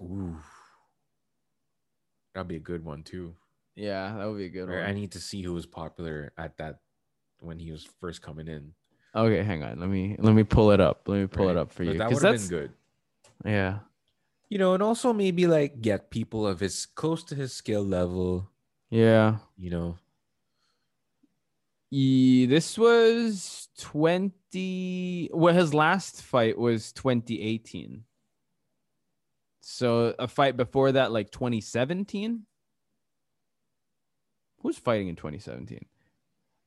Ooh. 0.01 0.35
That'd 2.33 2.49
be 2.49 2.57
a 2.57 2.59
good 2.59 2.83
one 2.83 3.03
too. 3.03 3.35
Yeah, 3.75 4.15
that 4.17 4.25
would 4.25 4.37
be 4.37 4.45
a 4.45 4.49
good 4.49 4.69
Or 4.69 4.83
I 4.83 4.91
need 4.93 5.11
to 5.13 5.19
see 5.19 5.41
who 5.41 5.53
was 5.53 5.65
popular 5.65 6.33
at 6.37 6.57
that 6.57 6.79
when 7.39 7.59
he 7.59 7.71
was 7.71 7.85
first 8.01 8.21
coming 8.21 8.47
in. 8.47 8.73
Okay, 9.15 9.43
hang 9.43 9.63
on. 9.63 9.79
Let 9.79 9.89
me 9.89 10.15
let 10.19 10.33
me 10.35 10.43
pull 10.43 10.71
it 10.71 10.81
up. 10.81 11.03
Let 11.07 11.19
me 11.21 11.27
pull 11.27 11.49
it 11.49 11.55
up 11.57 11.71
for 11.71 11.85
But 11.85 11.91
you. 11.93 11.97
That 11.99 12.09
would 12.09 12.21
have 12.21 12.33
that's 12.33 12.47
been 12.49 12.59
good. 12.59 12.71
yeah. 13.45 13.79
You 14.49 14.57
know, 14.59 14.73
and 14.73 14.83
also 14.83 15.13
maybe 15.13 15.47
like 15.47 15.81
get 15.81 16.09
people 16.11 16.45
of 16.45 16.59
his 16.59 16.85
close 16.85 17.23
to 17.25 17.35
his 17.35 17.53
skill 17.53 17.83
level. 17.83 18.49
Yeah. 18.89 19.37
You 19.57 19.69
know, 19.71 19.97
Ye- 21.89 22.45
this 22.45 22.77
was 22.77 23.69
20 23.79 25.29
well 25.33 25.53
his 25.53 25.73
last 25.73 26.21
fight 26.21 26.57
was 26.57 26.91
2018 26.93 28.03
so 29.61 30.13
a 30.19 30.27
fight 30.27 30.55
before 30.57 30.91
that 30.91 31.11
like 31.11 31.31
2017 31.31 32.45
who's 34.61 34.77
fighting 34.77 35.07
in 35.07 35.15
2017 35.15 35.85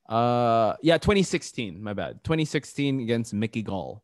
uh 0.09 0.75
yeah 0.83 0.97
2016 0.99 1.83
my 1.83 1.93
bad 1.93 2.23
2016 2.25 3.01
against 3.01 3.35
mickey 3.35 3.63
gall 3.63 4.03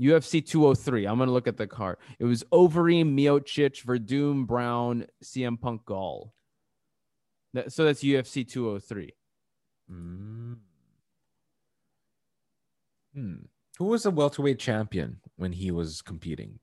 ufc 0.00 0.46
203 0.46 1.06
i'm 1.06 1.18
gonna 1.18 1.30
look 1.30 1.46
at 1.48 1.56
the 1.58 1.66
card 1.66 1.98
it 2.18 2.24
was 2.24 2.44
overeem 2.44 3.14
miocic 3.14 3.84
werdum 3.84 4.46
browne 4.46 5.06
cm 5.22 5.60
punk 5.60 5.84
gall 5.84 6.32
That- 7.52 7.72
so 7.72 7.84
that's 7.84 8.02
ufc 8.02 8.48
203 8.48 9.12
Mm. 9.90 10.56
Hmm. 13.14 13.34
Who 13.78 13.86
was 13.86 14.02
the 14.02 14.10
welterweight 14.10 14.58
champion 14.58 15.20
when 15.36 15.52
he 15.52 15.70
was 15.70 16.02
competing? 16.02 16.58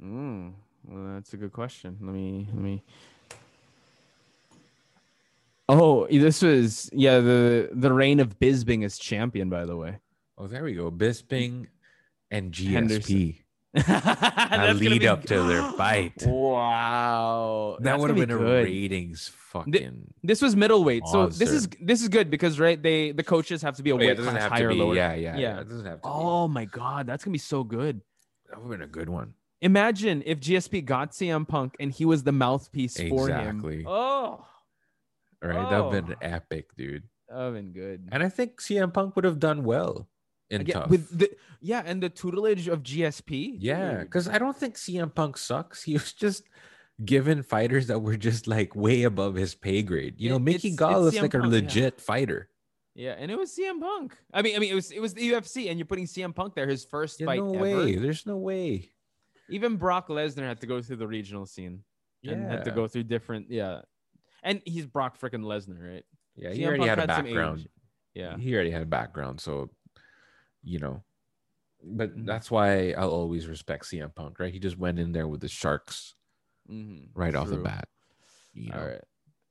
Mm, 0.00 0.52
well, 0.84 1.14
that's 1.14 1.32
a 1.34 1.36
good 1.36 1.52
question. 1.52 1.98
Let 2.00 2.14
me 2.14 2.46
let 2.52 2.62
me. 2.62 2.84
Oh, 5.68 6.06
this 6.08 6.42
was 6.42 6.90
yeah 6.92 7.20
the 7.20 7.70
the 7.72 7.92
reign 7.92 8.20
of 8.20 8.38
Bisping 8.38 8.84
as 8.84 8.98
champion. 8.98 9.48
By 9.48 9.64
the 9.64 9.76
way, 9.76 9.98
Oh, 10.38 10.46
there 10.46 10.64
we 10.64 10.74
go. 10.74 10.90
Bisping 10.90 11.66
and 12.30 12.52
GSP. 12.52 13.38
A 13.74 14.74
lead 14.74 15.00
be- 15.00 15.08
up 15.08 15.22
to 15.24 15.42
their 15.44 15.62
fight. 15.78 16.26
Wow, 16.26 17.78
That 17.80 17.98
would 17.98 18.10
have 18.10 18.16
gonna 18.18 18.26
been 18.38 18.44
be 18.44 18.44
a 18.44 18.64
ratings 18.64 19.28
fucking. 19.34 20.12
This 20.22 20.42
was 20.42 20.54
middleweight, 20.56 21.06
so 21.06 21.28
this 21.28 21.50
is 21.50 21.68
this 21.80 22.02
is 22.02 22.08
good 22.08 22.30
because 22.30 22.60
right 22.60 22.82
they 22.82 23.12
the 23.12 23.22
coaches 23.22 23.62
have 23.62 23.76
to 23.76 23.82
be 23.82 23.90
a 23.90 23.94
Oh, 23.94 23.98
yeah, 23.98 24.08
weight 24.08 24.18
it 24.18 24.22
class 24.22 24.50
higher 24.50 24.68
be. 24.68 24.74
lower. 24.74 24.94
Yeah, 24.94 25.14
yeah, 25.14 25.34
yeah, 25.36 25.40
Yeah. 25.40 25.60
It 25.60 25.68
doesn't 25.70 25.86
have 25.86 26.02
to. 26.02 26.08
Oh 26.08 26.48
my 26.48 26.64
god, 26.66 27.06
that's 27.06 27.24
gonna 27.24 27.32
be 27.32 27.38
so 27.38 27.64
good. 27.64 28.00
that 28.50 28.60
would 28.62 28.70
have 28.72 28.78
been 28.80 28.88
a 28.88 28.90
good 28.92 29.08
one. 29.08 29.34
Imagine 29.62 30.22
if 30.26 30.40
GSP 30.40 30.84
got 30.84 31.12
CM 31.12 31.46
Punk 31.46 31.76
and 31.80 31.92
he 31.92 32.04
was 32.04 32.24
the 32.24 32.32
mouthpiece 32.32 32.96
for 33.08 33.28
Exactly. 33.30 33.80
him. 33.82 33.86
Oh, 33.86 34.44
right, 35.50 35.70
that 35.70 35.84
would 35.84 35.94
have 35.94 36.06
been 36.06 36.16
Oh. 36.22 36.26
epic, 36.36 36.74
dude. 36.76 37.04
that 37.28 37.36
would 37.36 37.44
have 37.44 37.54
been 37.54 37.72
good. 37.72 38.08
And 38.12 38.22
I 38.22 38.28
think 38.28 38.60
CM 38.60 38.92
Punk 38.92 39.16
would 39.16 39.24
have 39.24 39.38
done 39.40 39.64
well 39.64 40.08
in 40.50 40.60
Again, 40.62 40.74
tough. 40.82 40.90
with 40.90 41.18
the 41.18 41.30
yeah, 41.60 41.82
and 41.84 42.02
the 42.02 42.08
tutelage 42.10 42.68
of 42.68 42.82
GSP. 42.82 43.56
Yeah, 43.58 43.98
because 44.00 44.28
I 44.28 44.38
don't 44.38 44.56
think 44.56 44.76
CM 44.76 45.14
Punk 45.14 45.36
sucks. 45.38 45.82
He 45.82 45.94
was 45.94 46.12
just 46.12 46.44
given 47.04 47.42
fighters 47.42 47.86
that 47.88 48.00
were 48.00 48.16
just 48.16 48.46
like 48.46 48.76
way 48.76 49.02
above 49.04 49.34
his 49.34 49.54
pay 49.54 49.82
grade. 49.82 50.14
You 50.18 50.28
know, 50.30 50.36
It- 50.36 50.40
Mickey 50.42 50.76
Gall 50.76 51.06
is 51.06 51.20
like 51.20 51.34
a 51.34 51.38
Punk, 51.40 51.52
yeah. 51.52 51.60
legit 51.60 52.00
fighter. 52.00 52.48
yeah, 52.94 53.12
and 53.18 53.30
it 53.30 53.38
was 53.38 53.50
CM 53.56 53.80
Punk. 53.80 54.16
I 54.32 54.42
mean, 54.42 54.54
I 54.54 54.58
mean, 54.58 54.70
it 54.70 54.74
was 54.74 54.90
it 54.90 55.00
was 55.00 55.14
the 55.14 55.22
UFC, 55.32 55.70
and 55.70 55.78
you're 55.78 55.86
putting 55.86 56.04
CM 56.06 56.34
Punk 56.34 56.54
there, 56.54 56.68
his 56.68 56.84
first 56.84 57.18
Yeah, 57.20 57.26
fight 57.26 57.40
no 57.40 57.54
ever. 57.54 57.62
way. 57.84 57.96
There's 57.96 58.26
no 58.26 58.36
way. 58.36 58.90
Even 59.48 59.76
Brock 59.76 60.08
Lesnar 60.08 60.46
had 60.46 60.60
to 60.60 60.66
go 60.66 60.80
through 60.82 60.96
the 60.96 61.08
regional 61.08 61.46
scene 61.46 61.82
and 62.24 62.44
had 62.44 62.64
to 62.64 62.70
go 62.70 62.86
through 62.86 63.04
different. 63.04 63.46
Yeah, 63.50 63.82
and 64.42 64.60
he's 64.64 64.86
Brock 64.86 65.18
freaking 65.20 65.44
Lesnar, 65.44 65.92
right? 65.94 66.04
Yeah, 66.36 66.50
he 66.52 66.60
CM 66.62 66.66
already 66.66 66.78
Punk 66.80 66.88
had 66.88 66.98
a 66.98 67.00
had 67.00 67.06
background. 67.24 67.68
Yeah, 68.14 68.36
He 68.36 68.54
already 68.54 68.70
had 68.70 68.82
a 68.82 68.86
background, 68.86 69.40
so 69.40 69.70
you 70.62 70.78
know. 70.78 71.02
But 71.84 72.16
Mhm. 72.16 72.26
that's 72.26 72.50
why 72.50 72.92
I'll 72.92 73.10
always 73.10 73.46
respect 73.48 73.86
CM 73.86 74.10
Punk, 74.14 74.38
right? 74.38 74.52
He 74.52 74.60
just 74.60 74.78
went 74.78 74.98
in 74.98 75.12
there 75.12 75.26
with 75.26 75.40
the 75.40 75.48
sharks 75.48 76.14
Mhm, 76.70 77.08
right 77.14 77.34
off 77.34 77.48
the 77.48 77.56
bat. 77.58 77.88
You 78.54 78.70
know? 78.70 78.78
All 78.78 78.86
right. 78.86 79.00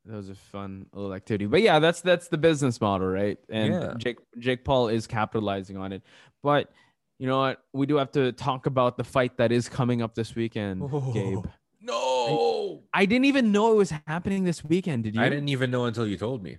That 0.05 0.15
was 0.15 0.29
a 0.29 0.35
fun 0.35 0.87
little 0.93 1.13
activity. 1.13 1.45
But 1.45 1.61
yeah, 1.61 1.79
that's 1.79 2.01
that's 2.01 2.27
the 2.29 2.37
business 2.37 2.79
model, 2.81 3.07
right? 3.07 3.37
And 3.49 3.73
Yeah. 3.73 3.93
Jake 3.97 4.17
Jake 4.39 4.63
Paul 4.63 4.87
is 4.87 5.05
capitalizing 5.07 5.77
on 5.77 5.91
it. 5.91 6.03
But 6.41 6.71
you 7.19 7.27
know 7.27 7.39
what? 7.39 7.63
We 7.73 7.85
do 7.85 7.97
have 7.97 8.11
to 8.13 8.31
talk 8.31 8.65
about 8.65 8.97
the 8.97 9.03
fight 9.03 9.37
that 9.37 9.51
is 9.51 9.69
coming 9.69 10.01
up 10.01 10.15
this 10.15 10.33
weekend, 10.35 10.81
Gabe. 11.13 11.45
I 12.93 13.05
didn't 13.05 13.25
even 13.25 13.51
know 13.51 13.71
it 13.73 13.75
was 13.75 13.93
happening 14.07 14.43
this 14.43 14.63
weekend. 14.63 15.03
Did 15.03 15.15
you? 15.15 15.21
I 15.21 15.29
didn't 15.29 15.49
even 15.49 15.71
know 15.71 15.85
until 15.85 16.05
you 16.05 16.17
told 16.17 16.43
me. 16.43 16.57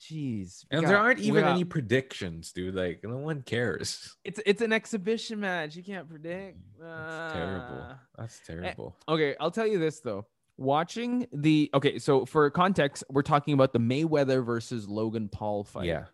Jeez. 0.00 0.64
And 0.70 0.86
there 0.86 0.98
aren't 0.98 1.20
even 1.20 1.44
any 1.44 1.62
predictions, 1.62 2.50
dude. 2.50 2.74
Like 2.74 3.04
no 3.04 3.18
one 3.18 3.42
cares. 3.42 4.16
It's 4.24 4.40
it's 4.44 4.60
an 4.60 4.72
exhibition 4.72 5.38
match. 5.38 5.76
You 5.76 5.84
can't 5.84 6.08
predict. 6.08 6.58
That's 6.80 7.34
terrible. 7.34 7.78
Ah. 7.80 7.98
That's 8.18 8.40
terrible. 8.44 8.96
Okay, 9.08 9.36
I'll 9.38 9.52
tell 9.52 9.66
you 9.66 9.78
this 9.78 10.00
though. 10.00 10.26
Watching 10.56 11.26
the 11.32 11.70
okay, 11.72 11.98
so 12.00 12.26
for 12.26 12.50
context, 12.50 13.04
we're 13.10 13.22
talking 13.22 13.54
about 13.54 13.72
the 13.72 13.78
Mayweather 13.78 14.44
versus 14.44 14.88
Logan 14.88 15.28
Paul 15.28 15.62
fight. 15.62 15.86
Yeah, 15.86 16.06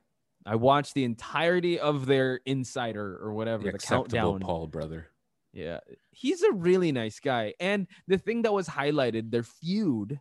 I 0.45 0.57
watched 0.57 0.93
the 0.93 1.05
entirety 1.05 1.81
of 1.81 2.05
their 2.05 2.40
insider 2.45 3.19
or 3.23 3.33
whatever, 3.33 3.62
the 3.62 3.71
the, 3.71 3.75
acceptable 3.75 4.33
countdown. 4.33 4.40
Paul 4.40 4.67
brother. 4.67 5.09
Yeah. 5.52 5.81
He's 6.11 6.43
a 6.43 6.52
really 6.52 6.93
nice 6.93 7.21
guy. 7.21 7.55
And 7.61 7.87
the 8.07 8.19
thing 8.19 8.43
that 8.43 8.52
was 8.52 8.69
highlighted, 8.69 9.31
their 9.31 9.43
feud, 9.43 10.21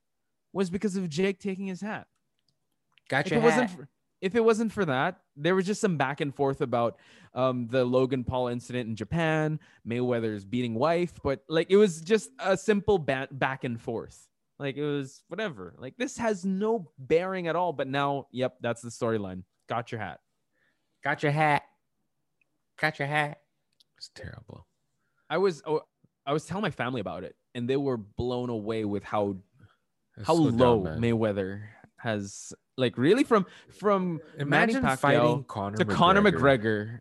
was 0.53 0.69
because 0.69 0.95
of 0.95 1.09
Jake 1.09 1.39
taking 1.39 1.67
his 1.67 1.81
hat. 1.81 2.07
Gotcha. 3.09 3.35
If 3.35 3.41
it 3.41 3.45
wasn't 3.45 3.69
for, 3.69 3.89
if 4.21 4.35
it 4.35 4.43
wasn't 4.43 4.71
for 4.71 4.85
that, 4.85 5.19
there 5.35 5.55
was 5.55 5.65
just 5.65 5.81
some 5.81 5.97
back 5.97 6.21
and 6.21 6.33
forth 6.33 6.61
about 6.61 6.97
um, 7.33 7.67
the 7.67 7.85
Logan 7.85 8.23
Paul 8.23 8.47
incident 8.47 8.89
in 8.89 8.95
Japan, 8.95 9.59
Mayweather's 9.87 10.45
beating 10.45 10.73
wife, 10.73 11.13
but 11.23 11.41
like 11.47 11.67
it 11.69 11.77
was 11.77 12.01
just 12.01 12.31
a 12.39 12.57
simple 12.57 12.97
ba- 12.97 13.27
back 13.31 13.63
and 13.63 13.79
forth. 13.79 14.27
Like 14.59 14.75
it 14.75 14.83
was 14.83 15.23
whatever. 15.27 15.75
Like 15.77 15.95
this 15.97 16.17
has 16.17 16.43
no 16.43 16.89
bearing 16.97 17.47
at 17.47 17.55
all. 17.55 17.73
But 17.73 17.87
now, 17.87 18.27
yep, 18.31 18.55
that's 18.59 18.81
the 18.81 18.89
storyline. 18.89 19.43
Got 19.69 19.91
your 19.91 20.01
hat. 20.01 20.19
Got 21.03 21.21
your 21.21 21.31
hat. 21.31 21.63
Got 22.79 22.97
your 22.97 23.07
hat. 23.07 23.41
It's 23.97 24.09
terrible. 24.15 24.65
I 25.29 25.37
was 25.37 25.61
oh, 25.65 25.81
I 26.25 26.33
was 26.33 26.45
telling 26.45 26.61
my 26.61 26.71
family 26.71 27.01
about 27.01 27.23
it, 27.23 27.35
and 27.55 27.69
they 27.69 27.77
were 27.77 27.97
blown 27.97 28.49
away 28.49 28.85
with 28.85 29.03
how 29.03 29.37
It's 30.17 30.27
how 30.27 30.35
so 30.35 30.41
low 30.43 30.83
man. 30.83 30.99
Mayweather 30.99 31.63
has 31.97 32.53
like 32.77 32.97
really 32.97 33.23
from 33.23 33.45
from 33.79 34.21
Imagine 34.37 34.81
Manny 34.81 34.95
Pacquiao 34.95 34.97
fighting 34.99 35.43
Conor 35.45 35.77
to 35.77 35.85
Conor 35.85 36.21
McGregor, 36.21 36.99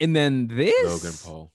and 0.00 0.14
then 0.14 0.48
this 0.48 1.04
Logan 1.04 1.18
Paul. 1.24 1.52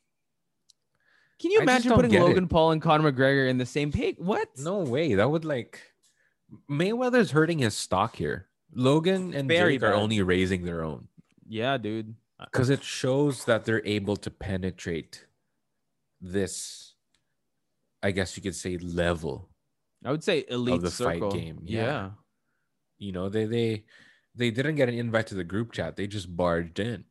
Can 1.39 1.51
you 1.51 1.61
imagine 1.61 1.93
putting 1.93 2.11
get 2.11 2.21
it. 2.21 2.25
Logan 2.25 2.47
Paul 2.47 2.71
and 2.71 2.81
Conor 2.81 3.11
McGregor 3.11 3.49
in 3.49 3.57
the 3.57 3.65
same 3.65 3.91
pig? 3.91 4.17
What? 4.19 4.47
No 4.57 4.79
way. 4.79 5.15
That 5.15 5.31
would 5.31 5.43
like 5.43 5.81
Mayweather's 6.69 7.31
hurting 7.31 7.59
his 7.59 7.75
stock 7.75 8.15
here. 8.15 8.47
Logan 8.73 9.33
and 9.33 9.47
Very 9.47 9.77
Jake 9.77 9.83
are 9.83 9.93
only 9.93 10.21
raising 10.21 10.63
their 10.65 10.83
own 10.83 11.07
Yeah, 11.47 11.77
dude. 11.77 12.15
because 12.39 12.69
it 12.69 12.83
shows 12.83 13.45
that 13.45 13.65
they're 13.65 13.85
able 13.85 14.15
to 14.17 14.31
penetrate 14.31 15.25
this, 16.21 16.93
I 18.03 18.11
guess 18.11 18.35
you 18.37 18.43
could 18.43 18.55
say, 18.55 18.77
level. 18.77 19.49
I 20.05 20.11
would 20.11 20.23
say 20.23 20.45
elite 20.49 20.81
the 20.81 20.91
fight 20.91 21.21
game, 21.31 21.59
Yeah. 21.63 21.81
yeah. 21.83 22.09
You 22.97 23.11
know, 23.11 23.29
they 23.29 23.45
they 23.45 23.83
they 24.35 24.51
didn't 24.51 24.75
get 24.75 24.89
an 24.89 24.95
invite 24.95 25.27
to 25.27 25.35
the 25.35 25.43
group 25.43 25.71
chat. 25.71 25.95
They 25.95 26.07
just 26.07 26.35
barged 26.35 26.79
in. 26.79 27.03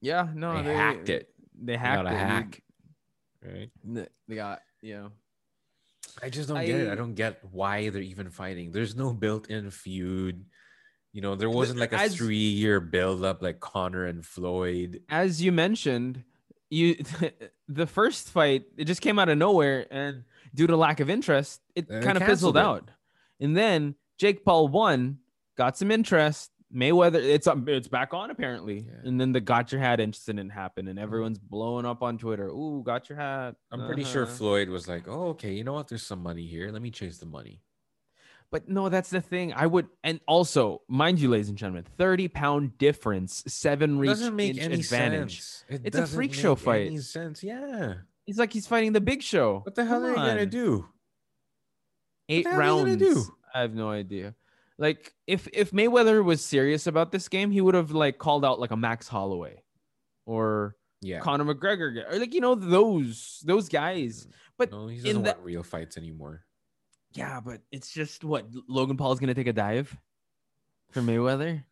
Yeah. 0.00 0.28
No, 0.34 0.56
they, 0.56 0.62
they, 0.68 0.74
hacked 0.74 1.08
it. 1.08 1.34
They 1.60 1.72
They 1.72 1.78
hacked 1.78 2.02
got 2.04 2.12
a 2.12 2.14
it. 2.14 2.18
hack. 2.18 2.62
right? 3.44 3.70
They 4.28 4.34
got 4.34 4.60
you 4.80 4.94
know. 4.94 5.10
I 6.22 6.30
just 6.30 6.48
don't 6.48 6.64
get 6.64 6.80
it. 6.80 6.88
I 6.88 6.92
I- 6.92 6.94
don't 6.94 7.14
get 7.14 7.40
why 7.50 7.88
they're 7.88 8.02
even 8.02 8.30
fighting. 8.30 8.70
There's 8.72 8.94
no 8.96 9.12
built-in 9.12 9.70
feud. 9.70 10.44
You 11.12 11.20
know, 11.22 11.34
there 11.36 11.50
wasn't 11.50 11.78
like 11.78 11.92
a 11.92 11.98
as- 12.00 12.16
three-year 12.16 12.80
build-up 12.80 13.42
like 13.42 13.60
Conor 13.60 14.06
and 14.06 14.24
Floyd. 14.24 15.02
As 15.08 15.42
you 15.42 15.52
mentioned, 15.52 16.24
you 16.72 16.96
the 17.68 17.86
first 17.86 18.28
fight 18.30 18.64
it 18.76 18.84
just 18.86 19.00
came 19.00 19.18
out 19.18 19.28
of 19.28 19.38
nowhere, 19.38 19.86
and 19.90 20.24
due 20.54 20.66
to 20.66 20.76
lack 20.76 21.00
of 21.00 21.08
interest, 21.10 21.60
it 21.74 21.88
And 21.88 22.02
kind 22.02 22.16
of 22.16 22.24
fizzled 22.24 22.56
it. 22.56 22.60
out. 22.60 22.90
And 23.40 23.56
then 23.56 23.94
Jake 24.18 24.44
Paul 24.44 24.68
won, 24.68 25.18
got 25.56 25.76
some 25.76 25.90
interest. 25.90 26.50
Mayweather, 26.74 27.22
it's 27.22 27.46
um, 27.46 27.68
it's 27.68 27.88
back 27.88 28.14
on 28.14 28.30
apparently, 28.30 28.86
Yeah. 28.88 29.06
and 29.08 29.20
then 29.20 29.32
the 29.32 29.40
got 29.42 29.72
your 29.72 29.80
hat 29.82 30.00
incident 30.00 30.50
happened, 30.52 30.88
and 30.88 30.98
everyone's 30.98 31.38
blowing 31.38 31.84
up 31.84 32.02
on 32.02 32.16
Twitter. 32.16 32.48
Ooh, 32.48 32.82
got 32.82 33.10
your 33.10 33.18
hat. 33.18 33.56
I'm 33.70 33.84
pretty 33.86 34.04
sure 34.04 34.22
Uh-huh. 34.22 34.32
Floyd 34.32 34.68
was 34.70 34.88
like, 34.88 35.06
"Oh, 35.06 35.28
okay, 35.36 35.52
you 35.52 35.64
know 35.64 35.74
what? 35.74 35.88
There's 35.88 36.02
some 36.02 36.22
money 36.22 36.46
here. 36.46 36.70
Let 36.72 36.80
me 36.80 36.90
chase 36.90 37.18
the 37.18 37.26
money." 37.26 37.60
But 38.52 38.68
no, 38.68 38.88
that's 38.90 39.10
the 39.10 39.20
thing. 39.22 39.52
I 39.54 39.66
would, 39.66 39.88
and 40.04 40.20
also, 40.28 40.82
mind 40.86 41.18
you, 41.18 41.28
ladies 41.30 41.48
and 41.48 41.58
gentlemen, 41.58 41.84
30 41.96 42.28
pound 42.28 42.78
difference, 42.78 43.42
seven 43.48 43.96
It 43.96 44.00
reach 44.00 44.10
doesn't 44.10 44.36
make 44.36 44.50
inch 44.50 44.60
any 44.60 44.74
advantage. 44.74 45.40
sense. 45.40 45.64
It 45.68 45.80
It's 45.86 45.96
a 45.96 46.06
freak 46.06 46.32
show 46.34 46.54
fight. 46.54 46.86
Any 46.86 46.98
sense? 46.98 47.42
Yeah. 47.42 47.94
It's 48.26 48.38
like 48.38 48.52
he's 48.52 48.66
fighting 48.68 48.92
the 48.92 49.00
big 49.00 49.22
show. 49.22 49.60
What 49.64 49.74
the 49.74 49.84
hell 49.84 50.00
Come 50.02 50.10
are 50.10 50.24
they 50.26 50.30
gonna 50.32 50.46
do? 50.46 50.86
Eight 52.28 52.44
the 52.44 52.50
hell 52.50 52.80
are 52.80 52.88
you 52.88 52.94
rounds. 52.96 52.98
do? 53.26 53.34
I 53.54 53.60
have 53.62 53.74
no 53.74 53.90
idea. 53.90 54.34
Like 54.78 55.12
if 55.26 55.48
if 55.52 55.70
Mayweather 55.72 56.24
was 56.24 56.44
serious 56.44 56.86
about 56.86 57.10
this 57.10 57.28
game, 57.28 57.50
he 57.50 57.60
would 57.60 57.74
have 57.74 57.90
like 57.90 58.18
called 58.18 58.44
out 58.44 58.60
like 58.60 58.70
a 58.70 58.76
Max 58.76 59.08
Holloway 59.08 59.62
or 60.26 60.76
Yeah. 61.00 61.20
Conor 61.20 61.54
McGregor 61.54 62.04
or 62.10 62.18
like 62.18 62.32
you 62.34 62.40
know 62.40 62.54
those 62.54 63.42
those 63.44 63.68
guys. 63.68 64.26
Mm. 64.26 64.32
But 64.58 64.70
no, 64.72 64.86
he 64.88 64.98
doesn't 64.98 65.22
the- 65.22 65.30
want 65.32 65.42
real 65.42 65.62
fights 65.62 65.96
anymore. 65.96 66.44
Yeah, 67.14 67.40
but 67.40 67.60
it's 67.70 67.90
just 67.92 68.24
what 68.24 68.46
Logan 68.68 68.96
Paul 68.96 69.12
is 69.12 69.20
gonna 69.20 69.34
take 69.34 69.46
a 69.46 69.52
dive 69.52 69.96
for 70.90 71.00
Mayweather. 71.00 71.64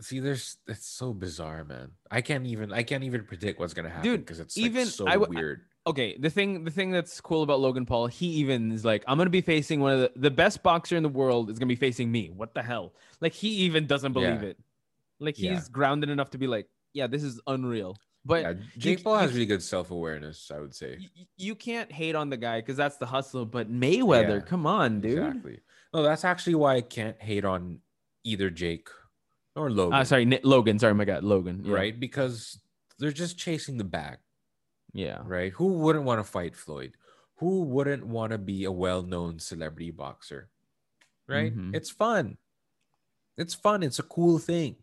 See, 0.00 0.20
there's 0.20 0.58
it's 0.66 0.86
so 0.86 1.14
bizarre, 1.14 1.64
man. 1.64 1.92
I 2.10 2.20
can't 2.20 2.46
even 2.46 2.72
I 2.72 2.82
can't 2.82 3.04
even 3.04 3.24
predict 3.24 3.58
what's 3.58 3.72
gonna 3.74 3.88
happen 3.88 4.04
Dude, 4.04 4.20
because 4.20 4.40
it's 4.40 4.58
even- 4.58 4.84
like 4.84 4.92
so 4.92 5.06
I 5.06 5.12
w- 5.14 5.32
weird. 5.34 5.62
okay 5.86 6.16
the 6.18 6.28
thing 6.28 6.64
the 6.64 6.70
thing 6.70 6.90
that's 6.90 7.20
cool 7.20 7.42
about 7.44 7.60
logan 7.60 7.86
paul 7.86 8.08
he 8.08 8.26
even 8.26 8.72
is 8.72 8.84
like 8.84 9.04
i'm 9.06 9.16
gonna 9.16 9.30
be 9.30 9.40
facing 9.40 9.78
one 9.80 9.92
of 9.92 10.00
the 10.00 10.12
the 10.16 10.30
best 10.32 10.60
boxer 10.64 10.96
in 10.96 11.04
the 11.04 11.08
world 11.08 11.48
is 11.48 11.60
gonna 11.60 11.68
be 11.68 11.76
facing 11.76 12.10
me 12.10 12.28
what 12.34 12.54
the 12.54 12.62
hell 12.62 12.92
like 13.20 13.32
he 13.32 13.48
even 13.66 13.86
doesn't 13.86 14.12
believe 14.12 14.42
Yeah. 14.42 14.48
it 14.50 14.58
like 15.20 15.36
he's 15.36 15.44
Yeah. 15.44 15.60
grounded 15.70 16.10
enough 16.10 16.30
to 16.30 16.38
be 16.38 16.48
like 16.48 16.68
yeah 16.92 17.06
this 17.06 17.22
is 17.22 17.40
unreal 17.46 17.96
but 18.26 18.42
yeah, 18.42 18.52
Jake 18.76 18.98
you- 18.98 19.04
Paul 19.04 19.18
has 19.18 19.30
c- 19.30 19.34
really 19.36 19.46
good 19.46 19.62
self 19.62 19.90
awareness. 19.90 20.50
I 20.54 20.58
would 20.60 20.74
say. 20.74 20.96
y- 21.00 21.08
y- 21.16 21.26
you 21.36 21.54
can't 21.54 21.90
hate 21.92 22.14
on 22.14 22.28
the 22.30 22.36
guy 22.36 22.60
because 22.60 22.76
that's 22.76 22.96
the 22.98 23.06
hustle 23.06 23.46
but 23.46 23.70
mayweather 23.70 24.40
Yeah, 24.40 24.46
come 24.52 24.66
on 24.66 25.00
dude 25.00 25.18
Exactly. 25.18 25.60
No, 25.94 26.02
that's 26.02 26.24
actually 26.24 26.56
why 26.56 26.74
I 26.76 26.80
can't 26.82 27.20
hate 27.22 27.44
on 27.44 27.80
either 28.24 28.50
Jake 28.50 28.88
or 29.54 29.70
Logan. 29.70 29.94
uh, 30.00 30.04
sorry 30.04 30.24
Ni- 30.26 30.40
logan 30.42 30.78
sorry 30.78 30.94
my 30.94 31.04
god 31.06 31.22
logan 31.24 31.62
yeah. 31.64 31.72
Right? 31.74 31.98
Because 31.98 32.58
they're 32.98 33.12
just 33.24 33.38
chasing 33.38 33.78
the 33.78 33.84
bag. 33.98 34.18
yeah 34.92 35.20
right? 35.24 35.52
Who 35.52 35.66
wouldn't 35.84 36.04
want 36.04 36.18
to 36.18 36.24
fight 36.24 36.56
Floyd? 36.56 36.92
Who 37.36 37.62
wouldn't 37.64 38.04
want 38.06 38.32
to 38.32 38.38
be 38.38 38.64
a 38.64 38.72
well-known 38.72 39.38
celebrity 39.38 39.90
boxer? 39.92 40.48
Right? 41.28 41.54
Mhm. 41.54 41.74
It's 41.76 41.90
fun. 41.90 42.38
It's 43.36 43.52
fun. 43.54 43.82
It's 43.82 43.98
a 43.98 44.02
cool 44.16 44.38
thing. 44.38 44.76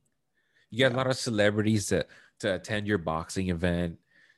You 0.70 0.78
get 0.80 0.94
a 0.94 0.96
lot 0.96 1.08
of 1.08 1.18
celebrities 1.18 1.88
to 1.88 2.06
to 2.44 2.56
attend 2.56 2.88
your 2.88 2.98
boxing 3.00 3.50
event. 3.50 3.98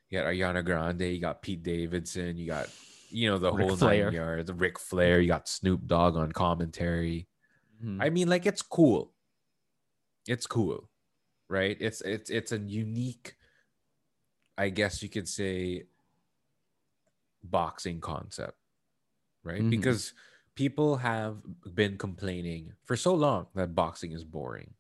You 0.10 0.20
got 0.20 0.28
Ariana 0.28 0.64
Grande, 0.64 1.02
you 1.02 1.20
got 1.20 1.42
Pete 1.42 1.64
Davidson, 1.64 2.38
you 2.38 2.48
got 2.48 2.70
you 3.12 3.30
know 3.30 3.38
the 3.38 3.52
Ric 3.52 3.68
whole 3.68 3.76
Flair. 3.76 4.06
nine 4.06 4.14
yards, 4.14 4.52
Ric 4.52 4.80
Flair, 4.80 5.20
you 5.20 5.28
got 5.28 5.48
Snoop 5.50 5.86
Dogg 5.88 6.16
on 6.16 6.32
commentary. 6.32 7.28
Mhm. 7.84 8.02
I 8.02 8.10
mean, 8.10 8.30
like 8.30 8.46
it's 8.46 8.62
cool. 8.62 9.12
It's 10.28 10.48
cool, 10.48 10.90
right? 11.50 11.76
It's 11.80 12.02
it's 12.02 12.30
it's 12.30 12.52
a 12.52 12.58
unique, 12.60 13.36
I 14.58 14.70
guess 14.70 15.02
you 15.04 15.10
could 15.10 15.28
say, 15.28 15.84
boxing 17.44 18.02
concept, 18.02 18.58
right? 19.44 19.62
Mhm. 19.62 19.70
Because 19.70 20.14
people 20.56 20.98
have 20.98 21.42
been 21.74 21.98
complaining 21.98 22.74
for 22.84 22.96
so 22.96 23.14
long 23.14 23.48
that 23.56 23.76
boxing 23.76 24.12
is 24.14 24.24
boring, 24.24 24.74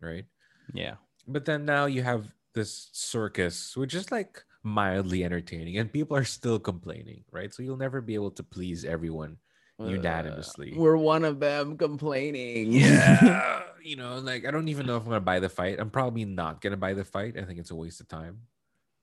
right? 0.00 0.24
yeah 0.72 0.94
But 1.26 1.44
then 1.44 1.64
now 1.64 1.86
you 1.86 2.02
have 2.02 2.32
this 2.54 2.88
circus, 2.92 3.76
which 3.76 3.94
is 3.94 4.10
like 4.10 4.42
mildly 4.62 5.24
entertaining, 5.24 5.78
and 5.78 5.92
people 5.92 6.16
are 6.16 6.24
still 6.24 6.58
complaining, 6.58 7.24
right? 7.30 7.52
So 7.54 7.62
you'll 7.62 7.76
never 7.76 8.00
be 8.00 8.14
able 8.14 8.30
to 8.32 8.42
please 8.42 8.84
everyone 8.84 9.38
uh, 9.80 9.84
unanimously. 9.86 10.74
we're 10.76 10.96
one 10.96 11.24
of 11.24 11.40
them 11.40 11.76
complaining. 11.78 12.72
Yeah 12.72 13.62
you 13.82 13.96
know 13.96 14.18
like 14.18 14.44
i 14.46 14.50
don't 14.50 14.68
even 14.68 14.84
know 14.84 14.96
if 14.96 15.04
i'm 15.04 15.08
gonna 15.08 15.20
buy 15.20 15.40
the 15.40 15.48
fight. 15.48 15.80
I'm 15.80 15.88
probably 15.88 16.26
not 16.26 16.60
gonna 16.60 16.76
buy 16.76 16.92
the 16.92 17.02
fight. 17.04 17.38
I 17.38 17.44
think 17.44 17.58
it's 17.58 17.70
a 17.70 17.74
waste 17.74 18.00
of 18.02 18.08
time. 18.08 18.40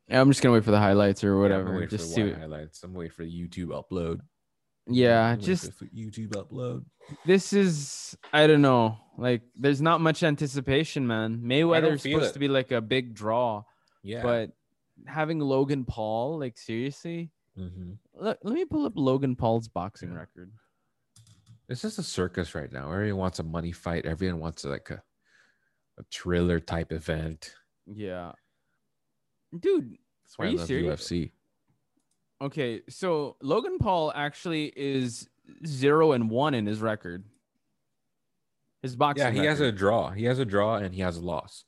Yeah, 0.08 0.22
i'm 0.22 0.30
just 0.30 0.44
gonna 0.44 0.54
wait 0.54 0.64
for 0.64 0.70
the 0.70 0.78
highlights 0.78 1.24
or 1.24 1.30
Yeah, 1.30 1.34
I'm 1.34 1.40
whatever 1.42 1.80
wait 1.80 1.90
just 1.90 2.10
for 2.10 2.14
see 2.14 2.22
the 2.22 2.30
what- 2.34 2.40
highlights. 2.42 2.84
I'm 2.84 2.94
waiting 2.94 3.12
for 3.12 3.24
the 3.24 3.32
youtube 3.32 3.70
upload 3.74 4.20
yeah 4.90 5.26
I'm 5.26 5.40
just 5.40 5.72
youtube 5.96 6.30
upload 6.30 6.86
this 7.26 7.54
is 7.54 8.18
I 8.34 8.48
don't 8.48 8.62
know. 8.62 8.98
Like 9.18 9.42
there's 9.56 9.82
not 9.82 10.02
much 10.02 10.24
anticipation, 10.24 11.08
man. 11.08 11.38
Mayweather's 11.40 12.02
supposed 12.02 12.32
it. 12.32 12.34
to 12.34 12.40
be 12.40 12.50
like 12.50 12.72
a 12.74 12.82
big 12.82 13.14
draw, 13.14 13.64
yeah 14.04 14.22
but 14.24 14.52
having 15.06 15.40
Logan 15.40 15.86
Paul, 15.86 16.38
like 16.38 16.58
seriously, 16.58 17.32
Mhm. 17.58 17.98
let, 18.14 18.44
let 18.44 18.54
me 18.54 18.66
pull 18.66 18.86
up 18.86 18.94
Logan 18.96 19.36
Paul's 19.38 19.70
boxing 19.70 20.12
Yeah. 20.12 20.18
record. 20.20 20.52
it's 21.70 21.82
just 21.82 21.98
a 21.98 22.04
circus 22.04 22.54
right 22.56 22.72
now 22.72 22.92
everyone 22.92 23.20
wants 23.20 23.40
a 23.40 23.44
money 23.44 23.72
fight 23.72 24.06
everyone 24.06 24.40
wants 24.42 24.64
like 24.66 24.90
a, 24.90 25.02
a 25.98 26.04
thriller 26.12 26.60
type 26.60 26.92
event 26.92 27.54
Yeah. 27.88 28.34
Dude, 29.58 29.98
that's 30.24 30.38
why 30.38 30.46
Are 30.46 30.48
i 30.50 30.52
you 30.52 30.58
love 30.58 30.68
serious? 30.68 31.02
ufc 31.10 31.32
okay, 32.42 32.82
so 32.90 33.36
Logan 33.42 33.78
Paul 33.80 34.12
actually 34.16 34.72
is 34.76 35.28
zero 35.66 36.12
and 36.12 36.30
one 36.30 36.54
in 36.54 36.66
his 36.66 36.80
record. 36.82 37.24
His 38.82 38.96
boxing 38.96 39.36
yeah 39.36 39.42
he 39.42 39.48
has 39.48 39.60
a 39.60 39.72
draw 39.72 40.12
he 40.12 40.26
has 40.26 40.38
a 40.38 40.46
draw 40.46 40.76
and 40.76 40.94
he 40.94 41.02
has 41.02 41.18
a 41.18 41.22
loss 41.22 41.66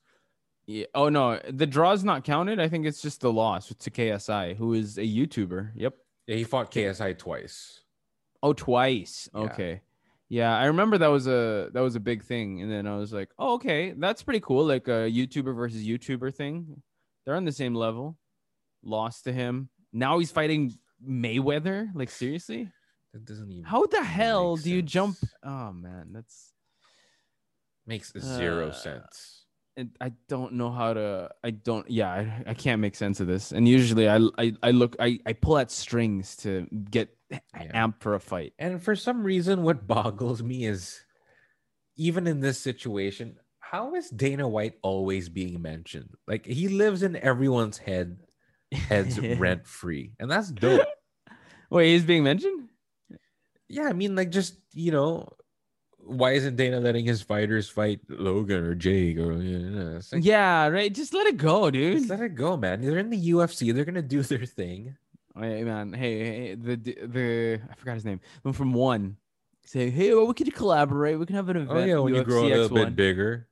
Yeah. 0.68 0.86
Oh 0.94 1.10
no, 1.10 1.40
the 1.50 1.66
draw's 1.66 2.04
not 2.04 2.24
counted. 2.24 2.60
I 2.60 2.70
think 2.70 2.86
it's 2.86 3.02
just 3.02 3.22
the 3.22 3.34
loss 3.34 3.74
to 3.74 3.92
KSI, 3.92 4.56
who 4.56 4.74
is 4.74 4.98
a 4.98 5.02
YouTuber. 5.02 5.72
Yep. 5.76 5.96
yeah 6.28 6.36
he 6.36 6.44
fought 6.44 6.72
ksi 6.72 7.18
twice 7.18 7.82
Oh, 8.42 8.54
twice. 8.54 9.28
Yeah. 9.34 9.42
Okay. 9.42 9.82
Yeah, 10.30 10.56
I 10.56 10.66
remember 10.66 11.00
that 11.00 11.08
was 11.08 11.28
a 11.28 11.70
that 11.74 11.82
was 11.82 11.96
a 11.96 12.00
big 12.00 12.24
thing, 12.24 12.62
and 12.62 12.72
then 12.72 12.86
I 12.86 12.96
was 12.98 13.12
like, 13.12 13.30
oh, 13.40 13.56
okay, 13.56 13.96
that's 13.98 14.22
pretty 14.22 14.40
cool. 14.42 14.64
Like 14.64 14.88
a 14.88 15.10
YouTuber 15.10 15.56
versus 15.56 15.84
YouTuber 15.84 16.34
thing. 16.34 16.84
They're 17.26 17.36
on 17.36 17.46
the 17.46 17.52
same 17.52 17.74
level. 17.74 18.16
Lost 18.84 19.24
to 19.24 19.34
him. 19.34 19.70
Now 19.92 20.20
he's 20.20 20.32
fighting 20.32 20.78
Mayweather. 21.06 21.90
Like 21.94 22.10
seriously, 22.10 22.72
that 23.14 23.26
doesn't 23.26 23.52
even 23.52 23.64
how 23.64 23.86
the 23.86 24.04
hell 24.04 24.56
do 24.56 24.70
you 24.70 24.82
jump? 24.82 25.18
Oh 25.44 25.72
man, 25.72 26.10
that's. 26.14 26.54
makes 27.88 28.14
zero 28.18 28.70
Uh, 28.70 28.74
sense 28.74 29.46
And 29.78 29.90
I 30.02 30.12
don't 30.28 30.54
know 30.54 30.72
how 30.72 30.94
to. 30.94 31.30
I 31.44 31.52
don't. 31.52 31.90
Yeah, 31.90 32.12
I, 32.12 32.44
I 32.48 32.54
can't 32.54 32.82
make 32.82 32.96
sense 32.96 33.20
of 33.20 33.28
this. 33.28 33.52
And 33.52 33.68
usually, 33.68 34.10
I 34.10 34.20
I, 34.38 34.54
I 34.62 34.72
look. 34.72 34.96
I 35.00 35.20
I 35.26 35.34
pull 35.34 35.58
at 35.58 35.72
strings 35.72 36.36
to 36.38 36.68
get 36.92 37.10
amped 37.56 38.02
for 38.02 38.14
a 38.16 38.20
fight. 38.20 38.54
And 38.60 38.82
for 38.84 38.96
some 38.96 39.24
reason, 39.24 39.64
what 39.64 39.88
boggles 39.88 40.44
me 40.44 40.66
is 40.66 41.00
even 41.96 42.28
in 42.28 42.40
this 42.40 42.60
situation, 42.60 43.38
how 43.60 43.96
is 43.96 44.10
Dana 44.10 44.48
White 44.48 44.76
always 44.82 45.30
being 45.30 45.62
mentioned? 45.62 46.10
Like 46.28 46.46
he 46.46 46.68
lives 46.68 47.04
in 47.04 47.16
everyone's 47.16 47.78
head, 47.78 48.18
heads 48.72 49.20
rent 49.38 49.66
free. 49.66 50.14
And 50.20 50.30
that's 50.30 50.52
dope. 50.52 50.88
Wait, 51.70 51.94
he's 51.94 52.04
being 52.04 52.24
mentioned. 52.24 52.70
Yeah, 53.68 53.84
I 53.84 53.94
mean, 53.94 54.16
like 54.16 54.32
just 54.32 54.56
you 54.74 54.92
know, 54.92 55.30
why 56.00 56.32
isn't 56.32 56.56
Dana 56.56 56.80
letting 56.80 57.06
his 57.06 57.22
fighters 57.22 57.70
fight 57.70 58.00
Logan 58.10 58.64
or 58.64 58.74
Jake 58.74 59.18
or 59.18 59.34
you 59.34 59.60
know, 59.60 60.00
like, 60.12 60.26
Yeah, 60.26 60.68
right. 60.68 60.94
Just 60.94 61.14
let 61.14 61.28
it 61.28 61.38
go, 61.38 61.70
dude. 61.70 61.98
just 62.00 62.10
let 62.10 62.22
it 62.22 62.36
go, 62.36 62.58
man. 62.58 62.82
They're 62.82 62.98
in 62.98 63.12
the 63.12 63.30
UFC, 63.32 63.74
they're 63.74 63.86
gonna 63.86 64.02
do 64.02 64.24
their 64.24 64.46
thing. 64.46 64.96
Hey 65.40 65.64
man, 65.64 65.94
hey, 65.94 66.26
hey, 66.26 66.56
the 66.56 66.76
the 66.76 67.62
I 67.70 67.76
forgot 67.76 67.94
his 67.96 68.06
name. 68.06 68.20
From 68.52 68.74
one. 68.74 69.18
Say, 69.66 69.92
hey, 69.92 70.16
well, 70.16 70.26
we 70.26 70.34
could 70.34 70.52
collaborate. 70.56 71.20
We 71.20 71.28
can 71.28 71.36
have 71.36 71.50
an 71.50 71.58
oh, 71.58 71.62
event. 71.62 71.78
Oh 71.78 71.86
yeah, 71.86 72.00
when 72.00 72.16
you 72.16 72.24
grow 72.24 72.48
a 72.48 72.50
UFC 72.50 72.54
little 72.54 72.76
bit 72.76 72.88
X1." 72.88 72.96
bigger. 72.96 73.48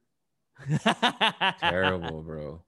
Terrible, 1.60 2.23
bro. 2.23 2.63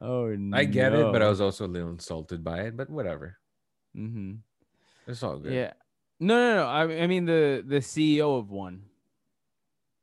Oh 0.00 0.26
no. 0.36 0.56
I 0.56 0.64
get 0.64 0.92
it, 0.92 1.10
but 1.12 1.22
I 1.22 1.28
was 1.28 1.40
also 1.40 1.66
a 1.66 1.68
little 1.68 1.90
insulted 1.90 2.42
by 2.44 2.60
it. 2.62 2.76
But 2.76 2.90
whatever, 2.90 3.36
Mm-hmm. 3.96 4.34
it's 5.06 5.22
all 5.22 5.38
good. 5.38 5.52
Yeah. 5.52 5.72
No, 6.20 6.34
no, 6.36 6.54
no. 6.56 6.66
I, 6.66 7.02
I 7.02 7.06
mean 7.06 7.24
the 7.26 7.62
the 7.66 7.78
CEO 7.78 8.38
of 8.38 8.50
one. 8.50 8.82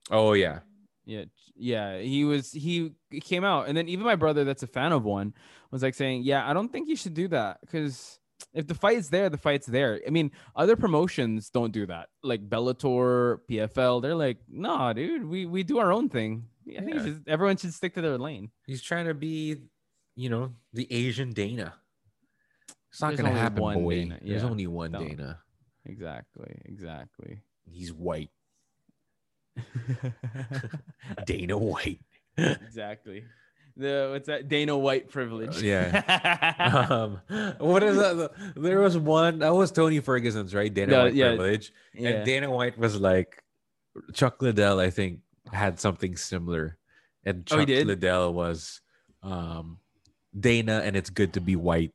Oh 0.09 0.33
yeah, 0.33 0.59
Yeah, 1.05 1.25
yeah, 1.55 1.99
he 1.99 2.25
was 2.25 2.51
he 2.51 2.93
came 3.21 3.43
out, 3.43 3.67
and 3.67 3.77
then 3.77 3.87
even 3.87 4.05
my 4.05 4.15
brother, 4.15 4.43
that's 4.43 4.63
a 4.63 4.67
fan 4.67 4.91
of 4.91 5.03
one, 5.03 5.33
was 5.71 5.83
like 5.83 5.93
saying, 5.95 6.23
"Yeah, 6.23 6.47
I 6.49 6.53
don't 6.53 6.71
think 6.71 6.89
you 6.89 6.95
should 6.95 7.13
do 7.13 7.27
that 7.29 7.59
because 7.61 8.19
if 8.53 8.67
the 8.67 8.73
fight's 8.75 9.09
there, 9.09 9.29
the 9.29 9.37
fight's 9.37 9.67
there." 9.67 10.01
I 10.05 10.09
mean, 10.09 10.31
other 10.55 10.75
promotions 10.75 11.49
don't 11.49 11.71
do 11.71 11.85
that, 11.85 12.09
like 12.23 12.49
Bellator, 12.49 13.39
PFL. 13.49 14.01
They're 14.01 14.15
like, 14.15 14.39
"Nah, 14.49 14.91
dude, 14.93 15.25
we 15.25 15.45
we 15.45 15.63
do 15.63 15.77
our 15.79 15.91
own 15.93 16.09
thing. 16.09 16.45
I 16.77 16.81
think 16.81 16.95
Yeah. 16.95 17.13
everyone 17.27 17.55
should 17.57 17.73
stick 17.73 17.93
to 17.95 18.01
their 18.01 18.17
lane." 18.17 18.51
He's 18.67 18.81
trying 18.81 19.05
to 19.05 19.13
be, 19.13 19.61
you 20.15 20.29
know, 20.29 20.53
the 20.73 20.87
Asian 20.91 21.31
Dana. 21.33 21.73
It's 22.91 23.01
not 23.01 23.09
There's 23.15 23.21
gonna 23.21 23.31
happen, 23.39 23.61
boy. 23.63 23.95
Dana. 23.95 24.19
There's 24.21 24.43
Yeah. 24.43 24.49
only 24.49 24.67
one 24.67 24.91
No. 24.91 24.99
Dana. 24.99 25.39
Exactly, 25.85 26.61
exactly. 26.65 27.41
He's 27.69 27.91
white. 27.93 28.29
Dana 31.25 31.57
White. 31.57 31.99
exactly. 32.37 33.23
The 33.77 34.09
what's 34.11 34.27
that? 34.27 34.47
Dana 34.49 34.77
White 34.77 35.09
privilege. 35.09 35.61
Yeah. 35.61 36.87
um, 36.89 37.21
what 37.57 37.83
is 37.83 37.95
that? 37.97 38.31
There 38.55 38.79
was 38.79 38.97
one 38.97 39.39
that 39.39 39.53
was 39.53 39.71
Tony 39.71 39.99
Ferguson's, 39.99 40.53
right? 40.53 40.73
Dana 40.73 40.91
Yeah, 40.91 41.03
White 41.03 41.13
yeah. 41.15 41.27
privilege. 41.29 41.73
yeah. 41.93 42.09
And 42.09 42.25
Dana 42.25 42.51
White 42.51 42.77
was 42.77 42.99
like 42.99 43.43
Chuck 44.13 44.41
Liddell, 44.41 44.79
I 44.79 44.89
think, 44.89 45.19
had 45.51 45.79
something 45.79 46.15
similar. 46.17 46.77
And 47.23 47.47
Oh, 47.51 47.57
Chuck 47.57 47.67
did? 47.67 47.87
Liddell 47.87 48.33
was 48.33 48.81
um 49.23 49.77
Dana 50.37 50.81
and 50.83 50.95
it's 50.95 51.09
good 51.09 51.33
to 51.33 51.41
be 51.41 51.55
white. 51.55 51.91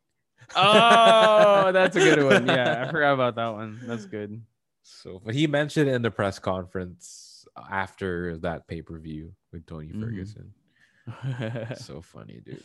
oh, 0.55 1.71
that's 1.73 1.97
a 1.97 2.01
good 2.01 2.23
one. 2.23 2.47
Yeah, 2.47 2.85
I 2.87 2.91
forgot 2.91 3.15
about 3.15 3.35
that 3.37 3.49
one. 3.49 3.81
That's 3.85 4.07
good. 4.07 4.43
So 4.83 5.21
but 5.25 5.35
he 5.35 5.47
mentioned 5.47 5.91
in 5.91 6.03
the 6.03 6.11
press 6.11 6.39
conference 6.39 7.47
after 7.71 8.37
that 8.39 8.69
pay-per-view 8.69 9.33
with 9.53 9.67
Tony 9.67 9.89
Mhm. 9.89 10.01
Ferguson. 10.01 10.53
so 11.77 12.01
funny, 12.01 12.41
dude. 12.45 12.63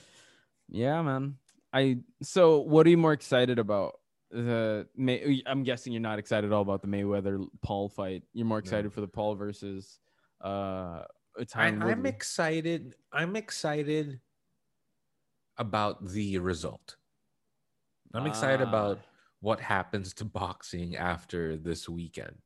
yeah, 0.70 1.02
man. 1.02 1.36
I 1.74 2.00
so 2.22 2.60
what 2.60 2.86
are 2.86 2.90
you 2.90 2.98
more 2.98 3.14
excited 3.14 3.58
about? 3.60 3.94
The 4.30 4.88
May, 4.96 5.42
I'm 5.46 5.64
guessing 5.64 5.92
you're 5.94 6.02
not 6.02 6.20
excited 6.20 6.48
at 6.48 6.54
all 6.54 6.62
about 6.62 6.82
the 6.82 6.88
Mayweather 6.88 7.46
Paul 7.62 7.90
fight. 7.90 8.24
You're 8.34 8.46
more 8.46 8.60
excited 8.60 8.94
for 8.94 9.02
the 9.02 9.08
Paul 9.08 9.36
versus 9.36 10.00
uh 10.44 11.04
I, 11.56 11.68
I'm 11.68 12.06
excited. 12.06 12.96
I'm 13.12 13.36
excited 13.36 14.20
about 15.58 16.06
the 16.08 16.38
result. 16.40 16.96
I'm 18.14 18.28
excited 18.28 18.66
Ah. 18.66 18.70
about 18.70 19.00
what 19.40 19.60
happens 19.60 20.14
to 20.16 20.26
boxing 20.26 20.96
after 20.96 21.58
this 21.58 21.88
weekend, 21.90 22.38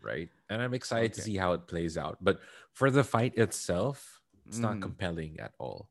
right? 0.00 0.28
And 0.50 0.60
I'm 0.60 0.74
excited 0.74 1.12
to 1.14 1.22
see 1.22 1.36
how 1.36 1.52
it 1.52 1.66
plays 1.66 1.96
out. 1.96 2.18
But 2.20 2.40
for 2.72 2.90
the 2.90 3.04
fight 3.04 3.36
itself, 3.38 4.20
it's 4.46 4.58
not 4.58 4.76
Mhm. 4.76 4.82
compelling 4.82 5.40
at 5.40 5.54
all. 5.58 5.88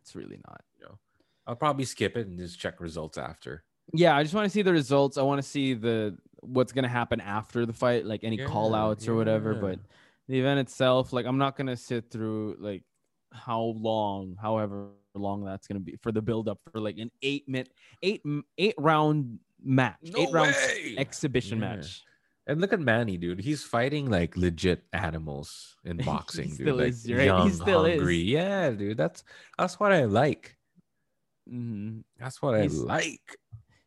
It's 0.00 0.14
really 0.14 0.40
not. 0.46 0.64
You 0.78 0.84
know, 0.86 0.98
I'll 1.46 1.56
probably 1.56 1.84
skip 1.84 2.16
it 2.16 2.26
and 2.26 2.38
just 2.38 2.58
check 2.58 2.80
results 2.80 3.16
after. 3.16 3.64
Yeah, 3.92 4.16
I 4.16 4.22
just 4.22 4.34
want 4.34 4.44
to 4.46 4.50
see 4.50 4.62
the 4.62 4.72
results. 4.72 5.16
I 5.16 5.22
want 5.22 5.38
to 5.42 5.48
see 5.48 5.74
the 5.74 6.18
what's 6.42 6.72
gonna 6.72 6.88
happen 6.88 7.20
after 7.20 7.66
the 7.66 7.72
fight, 7.72 8.04
like 8.06 8.24
any 8.24 8.36
Yeah, 8.38 8.46
call 8.46 8.74
outs 8.74 9.06
or 9.06 9.14
whatever. 9.14 9.52
yeah. 9.54 9.60
But 9.60 9.80
the 10.26 10.38
event 10.40 10.60
itself, 10.60 11.12
like 11.12 11.26
I'm 11.26 11.38
not 11.38 11.56
gonna 11.56 11.76
sit 11.76 12.10
through 12.10 12.56
like 12.58 12.84
how 13.32 13.60
long, 13.62 14.36
however 14.36 14.92
long 15.18 15.44
that's 15.44 15.66
gonna 15.66 15.80
be 15.80 15.96
for 16.02 16.12
the 16.12 16.22
build 16.22 16.48
up 16.48 16.58
for 16.72 16.80
like 16.80 16.98
an 16.98 17.10
eight 17.22 17.48
minute, 17.48 17.70
eight 18.02 18.22
eight 18.58 18.74
round 18.78 19.38
match, 19.62 19.96
eight 20.16 20.30
round 20.30 20.54
exhibition 20.96 21.58
Yeah. 21.60 21.76
match. 21.76 22.02
And 22.46 22.60
look 22.60 22.72
at 22.72 22.80
Manny, 22.80 23.16
dude. 23.16 23.40
He's 23.40 23.62
fighting 23.62 24.10
like 24.10 24.36
legit 24.36 24.82
animals 24.92 25.76
in 25.84 25.98
He 26.00 26.04
boxing, 26.04 26.48
dude. 26.48 26.54
still 26.54 26.76
like, 26.76 26.88
is, 26.88 27.10
right? 27.10 27.20
He 27.20 27.26
Young, 27.26 27.52
still 27.52 27.84
is. 27.84 27.96
hungry. 27.98 28.16
Yeah, 28.18 28.70
dude. 28.70 28.96
That's 28.96 29.24
that's 29.58 29.78
what 29.78 29.92
I 29.92 30.04
like. 30.04 30.56
hmm 31.48 32.00
That's 32.18 32.40
what 32.42 32.60
He's- 32.60 32.80
I 32.80 32.84
like. 32.84 33.36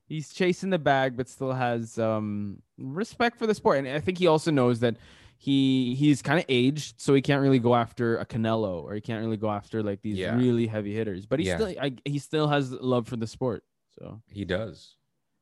He's 0.06 0.32
chasing 0.34 0.70
the 0.70 0.78
bag, 0.80 1.18
but 1.18 1.28
still 1.30 1.54
has 1.54 1.98
um 1.98 2.62
respect 2.78 3.40
for 3.40 3.48
the 3.48 3.56
sport, 3.56 3.80
and 3.80 3.88
I 3.88 4.00
think 4.00 4.18
he 4.18 4.28
also 4.28 4.52
knows 4.52 4.80
that 4.82 4.98
he 5.44 5.94
he's 5.96 6.22
kind 6.22 6.40
of 6.40 6.46
aged, 6.48 7.02
so 7.02 7.14
he 7.14 7.22
can't 7.22 7.42
really 7.42 7.60
go 7.60 7.76
after 7.76 8.18
a 8.18 8.26
Canelo 8.26 8.82
or 8.84 8.94
he 8.94 9.02
can't 9.02 9.22
really 9.26 9.36
go 9.36 9.50
after 9.52 9.84
like 9.84 10.02
these 10.02 10.18
Yeah. 10.18 10.38
really 10.38 10.68
heavy 10.68 10.94
hitters. 10.96 11.26
But 11.26 11.40
he 11.42 11.48
Yeah. 11.48 11.58
still 11.58 11.74
I, 11.82 11.94
he 12.06 12.18
still 12.20 12.48
has 12.48 12.72
love 12.72 13.08
for 13.10 13.18
the 13.18 13.28
sport. 13.28 13.66
So 14.00 14.22
He 14.32 14.46
does. 14.46 14.96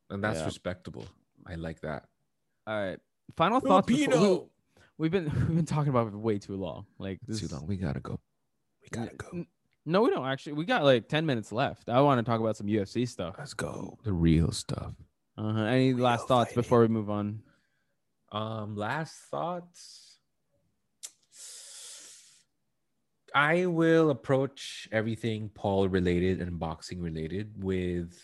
And 0.10 0.24
that's 0.24 0.40
Yeah. 0.40 0.46
respectable. 0.46 1.06
I 1.46 1.54
like 1.56 1.82
that. 1.82 2.06
all 2.66 2.74
right, 2.82 3.00
final 3.38 3.60
thoughts. 3.60 3.86
before- 3.88 4.48
we, 4.98 5.06
have 5.10 5.12
been 5.12 5.26
we've 5.48 5.56
been 5.56 5.66
talking 5.66 5.90
about 5.90 6.08
it 6.08 6.14
way 6.16 6.40
too 6.40 6.56
long. 6.56 6.86
Like 6.98 7.20
this, 7.28 7.40
Too 7.40 7.48
long. 7.54 7.68
We 7.68 7.78
gotta 7.78 8.00
go. 8.00 8.20
We 8.82 8.88
gotta 8.90 9.16
go. 9.16 9.46
No, 9.86 10.02
we 10.02 10.10
don't 10.10 10.26
actually. 10.26 10.54
We 10.54 10.66
got 10.66 10.84
like 10.84 11.10
ten 11.10 11.26
minutes 11.28 11.52
left. 11.52 11.90
I 11.90 12.02
want 12.02 12.18
to 12.20 12.24
talk 12.30 12.40
about 12.40 12.58
some 12.58 12.66
UFC 12.68 13.08
stuff. 13.08 13.36
Let's 13.38 13.54
go. 13.54 13.98
The 14.04 14.14
real 14.14 14.52
stuff. 14.52 14.94
Uh-huh. 15.38 15.62
Any 15.64 15.94
last 15.94 16.28
thoughts 16.28 16.50
fighting. 16.52 16.62
before 16.64 16.82
we 16.82 16.88
move 16.88 17.10
on? 17.10 17.42
Um, 18.32 18.76
last 18.76 19.14
thoughts. 19.30 20.18
I 23.34 23.66
will 23.66 24.10
approach 24.10 24.90
everything 24.92 25.50
Paul 25.54 25.88
related 25.88 26.42
and 26.42 26.60
boxing 26.60 27.00
related 27.02 27.64
with 27.64 28.20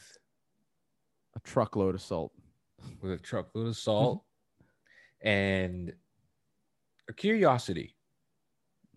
A 1.36 1.40
truckload 1.42 1.96
of 1.96 2.02
salt. 2.02 2.34
with 3.02 3.14
a 3.14 3.18
truckload 3.18 3.68
of 3.68 3.78
salt 3.78 4.24
and 5.22 5.94
a 7.10 7.14
curiosity. 7.14 7.96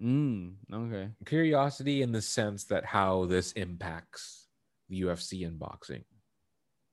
Mm, 0.02 0.54
okay. 0.72 1.10
Curiosity 1.26 2.02
in 2.02 2.10
the 2.12 2.22
sense 2.22 2.64
that 2.64 2.84
how 2.84 3.26
this 3.26 3.52
impacts 3.52 4.48
the 4.88 5.02
UFC 5.02 5.46
and 5.46 5.58
boxing, 5.58 6.04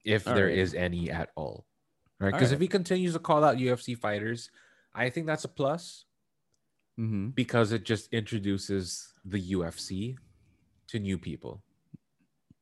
if 0.06 0.23
there 0.25 0.49
is 0.49 0.73
Alright. 0.75 0.91
any 0.91 1.10
at 1.10 1.30
all. 1.36 1.65
Right? 2.19 2.32
Because 2.34 2.51
if 2.51 2.60
he 2.60 2.67
continues 2.67 3.13
to 3.13 3.19
call 3.19 3.43
out 3.43 3.58
UFC 3.58 3.97
fighters, 3.97 4.49
I 4.93 5.10
think 5.10 5.27
that's 5.27 5.43
a 5.45 5.49
plus. 5.49 6.06
Mm-hmm. 6.99 7.27
because 7.27 7.73
it 7.73 7.84
just 7.86 8.12
introduces 8.12 9.13
the 9.23 9.39
UFC 9.51 10.15
to 10.88 10.97
new 10.97 11.19
people, 11.19 11.62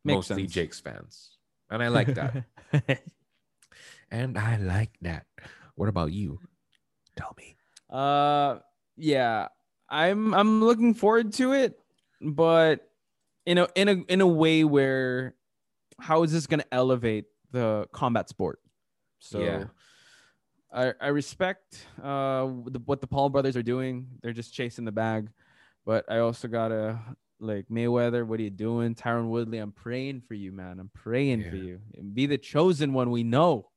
Makes 0.04 0.30
mostly 0.30 0.44
sense. 0.44 0.52
Jake's 0.54 0.80
fans, 0.82 1.38
and 1.70 1.82
I 1.82 1.88
like 2.00 2.14
that. 2.16 2.44
and 4.12 4.38
I 4.38 4.58
like 4.58 4.92
that. 5.04 5.26
What 5.76 5.88
about 5.88 6.12
you? 6.12 6.42
Tell 7.16 7.34
me. 7.38 7.56
uh, 7.90 8.58
yeah, 8.98 9.48
I'm 9.90 10.34
I'm 10.34 10.62
looking 10.62 10.94
forward 10.96 11.32
to 11.34 11.54
it, 11.54 11.80
but 12.20 12.92
in 13.46 13.58
a 13.58 13.70
in 13.76 13.88
a 13.88 13.94
in 14.10 14.20
a 14.20 14.28
way 14.28 14.66
where 14.66 15.36
how 15.98 16.24
is 16.24 16.34
this 16.34 16.46
going 16.46 16.60
to 16.60 16.74
elevate 16.74 17.24
the 17.52 17.88
combat 17.94 18.28
sport? 18.28 18.60
So. 19.20 19.40
Yeah. 19.40 19.66
I, 20.74 20.94
I 21.00 21.08
respect 21.08 21.86
uh 22.04 22.48
the, 22.66 22.82
what 22.86 23.00
the 23.00 23.08
Paul 23.08 23.30
brothers 23.30 23.56
are 23.56 23.64
doing. 23.64 24.08
They're 24.22 24.34
just 24.34 24.54
chasing 24.54 24.84
the 24.84 24.92
bag, 24.92 25.30
but 25.86 26.04
I 26.10 26.18
also 26.20 26.50
gotta 26.50 27.00
like 27.40 27.68
Mayweather. 27.70 28.26
What 28.28 28.40
are 28.40 28.44
you 28.44 28.50
doing, 28.50 28.94
Tyron 28.94 29.30
Woodley? 29.30 29.60
I'm 29.60 29.72
praying 29.72 30.24
for 30.28 30.34
you, 30.34 30.52
man. 30.52 30.80
I'm 30.80 30.90
praying 30.94 31.50
for 31.50 31.56
you. 31.56 31.80
Be 32.14 32.26
the 32.26 32.38
chosen 32.38 32.92
one. 32.92 33.10
We 33.10 33.24
know. 33.24 33.70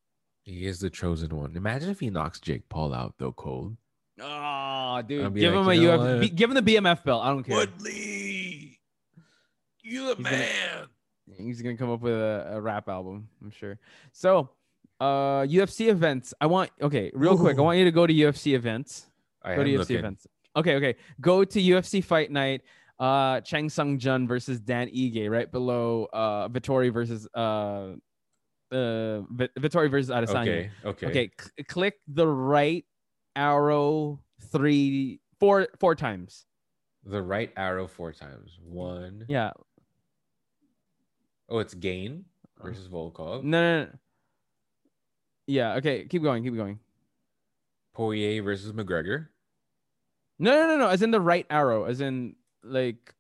He 0.42 0.66
is 0.66 0.80
the 0.80 0.90
chosen 0.90 1.36
one. 1.36 1.56
Imagine 1.56 1.90
if 1.90 2.00
he 2.00 2.10
knocks 2.10 2.40
Jake 2.40 2.68
Paul 2.68 2.92
out 2.92 3.14
though, 3.18 3.32
cold. 3.32 3.76
Oh, 4.20 5.00
dude, 5.06 5.32
give 5.36 5.54
like, 5.54 5.62
him 5.62 5.68
a 5.68 5.74
you 5.74 5.88
know 5.88 5.94
UF, 6.16 6.20
what? 6.22 6.34
give 6.34 6.50
him 6.50 6.54
the 6.64 6.74
BMF 6.74 7.04
belt. 7.04 7.22
I 7.22 7.28
don't 7.28 7.44
care. 7.44 7.58
Woodley, 7.58 8.80
you 9.82 10.14
the 10.14 10.14
He's 10.16 10.24
gonna- 10.24 10.36
man. 10.36 10.86
He's 11.36 11.62
gonna 11.62 11.76
come 11.76 11.90
up 11.90 12.00
with 12.00 12.14
a, 12.14 12.54
a 12.54 12.60
rap 12.60 12.88
album, 12.88 13.28
I'm 13.40 13.50
sure. 13.50 13.78
So, 14.12 14.50
uh, 15.00 15.42
UFC 15.46 15.88
events. 15.88 16.34
I 16.40 16.46
want 16.46 16.70
okay, 16.80 17.10
real 17.14 17.36
quick. 17.38 17.58
I 17.58 17.60
want 17.62 17.78
you 17.78 17.84
to 17.84 17.92
go 17.92 18.06
to 18.06 18.12
UFC 18.12 18.54
events. 18.54 19.06
I 19.42 19.54
go 19.56 19.62
to 19.64 19.70
UFC 19.70 19.78
looking. 19.78 19.96
events. 19.98 20.26
Okay, 20.56 20.74
okay. 20.76 20.96
Go 21.20 21.44
to 21.44 21.60
UFC 21.60 22.02
Fight 22.02 22.30
Night. 22.30 22.62
Uh, 22.98 23.40
Chan 23.42 23.68
Sung 23.68 24.00
Jung 24.00 24.26
versus 24.26 24.58
Dan 24.58 24.88
Ige, 24.88 25.30
right 25.30 25.50
below 25.52 26.08
uh 26.12 26.48
Vettori 26.48 26.92
versus 26.92 27.28
uh 27.32 27.94
uh 28.72 29.20
Vi- 29.30 29.48
Vettori 29.60 29.88
versus 29.88 30.10
Adesanya. 30.10 30.40
Okay, 30.42 30.70
okay, 30.84 31.06
Okay, 31.06 31.30
cl- 31.40 31.64
click 31.68 31.94
the 32.08 32.26
right 32.26 32.84
arrow 33.36 34.18
three, 34.50 35.20
four, 35.38 35.68
four 35.78 35.94
times. 35.94 36.44
The 37.04 37.22
right 37.22 37.52
arrow 37.56 37.86
four 37.86 38.12
times. 38.12 38.58
One. 38.64 39.24
Yeah. 39.28 39.52
Oh, 41.48 41.58
it's 41.60 41.74
Gane 41.74 42.24
versus 42.60 42.88
Volkov. 42.88 43.42
No, 43.44 43.60
no, 43.62 43.84
no. 43.84 43.90
Yeah. 45.48 45.74
Okay. 45.74 46.04
Keep 46.04 46.22
going. 46.22 46.44
Keep 46.44 46.54
going. 46.54 46.78
Poirier 47.94 48.42
versus 48.42 48.72
McGregor. 48.72 49.28
No, 50.38 50.52
no, 50.52 50.68
no, 50.68 50.76
no. 50.76 50.88
As 50.88 51.02
in 51.02 51.10
the 51.10 51.20
right 51.20 51.46
arrow. 51.50 51.84
As 51.84 52.00
in 52.00 52.36
like 52.62 53.12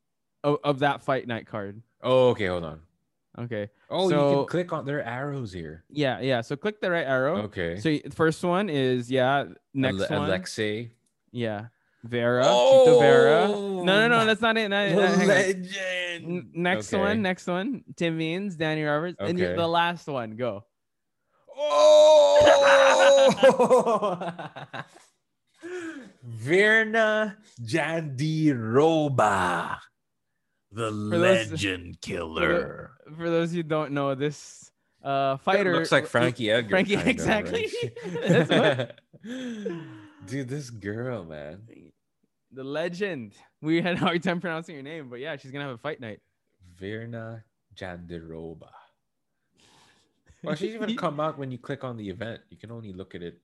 of, 0.44 0.58
of 0.62 0.78
that 0.80 1.02
fight 1.02 1.26
night 1.26 1.46
card. 1.46 1.82
Oh, 2.02 2.28
okay. 2.28 2.46
Hold 2.46 2.64
on. 2.64 2.80
Okay. 3.38 3.70
Oh, 3.90 4.08
you 4.10 4.16
can 4.16 4.46
click 4.46 4.72
on 4.72 4.84
their 4.84 5.02
arrows 5.04 5.52
here. 5.52 5.84
Yeah. 5.90 6.20
Yeah. 6.20 6.42
So 6.42 6.54
click 6.54 6.80
the 6.80 6.90
right 6.90 7.06
arrow. 7.06 7.42
Okay. 7.44 7.78
So 7.80 7.96
first 8.14 8.44
one 8.44 8.68
is 8.68 9.10
yeah. 9.10 9.46
Next 9.74 10.10
Ale- 10.10 10.20
one. 10.20 10.28
Alexei 10.28 10.92
Yeah. 11.32 11.66
Vera, 12.04 12.44
Chito 12.44 12.48
oh! 12.48 13.00
Vera. 13.00 13.40
Oh, 13.48 13.82
No, 13.82 14.06
no, 14.06 14.20
no, 14.20 14.24
that's 14.24 14.40
not 14.40 14.56
it. 14.56 14.68
No, 14.68 14.94
no, 14.94 15.02
uh, 15.02 15.06
hang 15.08 15.20
on. 15.22 15.26
legend. 15.26 15.68
N- 16.24 16.50
Next 16.54 16.94
Okay. 16.94 17.02
one, 17.02 17.22
next 17.22 17.46
one. 17.48 17.82
Tim 17.96 18.16
Means, 18.16 18.54
Danny 18.54 18.84
Roberts, 18.84 19.16
and 19.18 19.36
Okay. 19.38 19.56
the 19.56 19.66
last 19.66 20.06
one. 20.06 20.36
Go. 20.36 20.64
Oh, 21.70 23.28
Virna 26.40 27.36
Jandiroba, 27.62 29.18
the 30.72 30.90
legend 30.90 32.00
killer. 32.00 32.90
For 33.16 33.30
those 33.30 33.52
who 33.52 33.62
don't 33.62 33.92
know, 33.92 34.14
this 34.14 34.70
uh 35.02 35.36
fighter 35.38 35.74
looks 35.74 35.92
like 35.92 36.06
Frankie 36.06 36.50
Edgar. 36.50 36.70
Frankie, 36.70 36.94
exactly. 36.96 37.68
right? 38.50 38.90
Dude, 40.26 40.48
this 40.48 40.70
girl, 40.70 41.24
man. 41.24 41.62
the 42.52 42.64
legend. 42.64 43.34
We 43.62 43.80
had 43.82 43.94
a 43.96 43.98
hard 43.98 44.22
time 44.22 44.40
pronouncing 44.40 44.76
her 44.76 44.82
name, 44.82 45.08
but 45.10 45.20
yeah, 45.20 45.36
she's 45.36 45.50
gonna 45.50 45.64
have 45.64 45.74
a 45.74 45.78
fight 45.78 46.00
night. 46.00 46.20
Virna 46.80 47.42
Jandiroba. 47.74 48.70
Well, 50.42 50.54
she's 50.54 50.74
even 50.74 50.96
come 50.96 51.20
out 51.20 51.38
when 51.38 51.50
you 51.50 51.58
click 51.58 51.84
on 51.84 51.96
the 51.96 52.08
event. 52.08 52.40
You 52.50 52.56
can 52.56 52.70
only 52.70 52.92
look 52.92 53.14
at 53.14 53.22
it. 53.22 53.40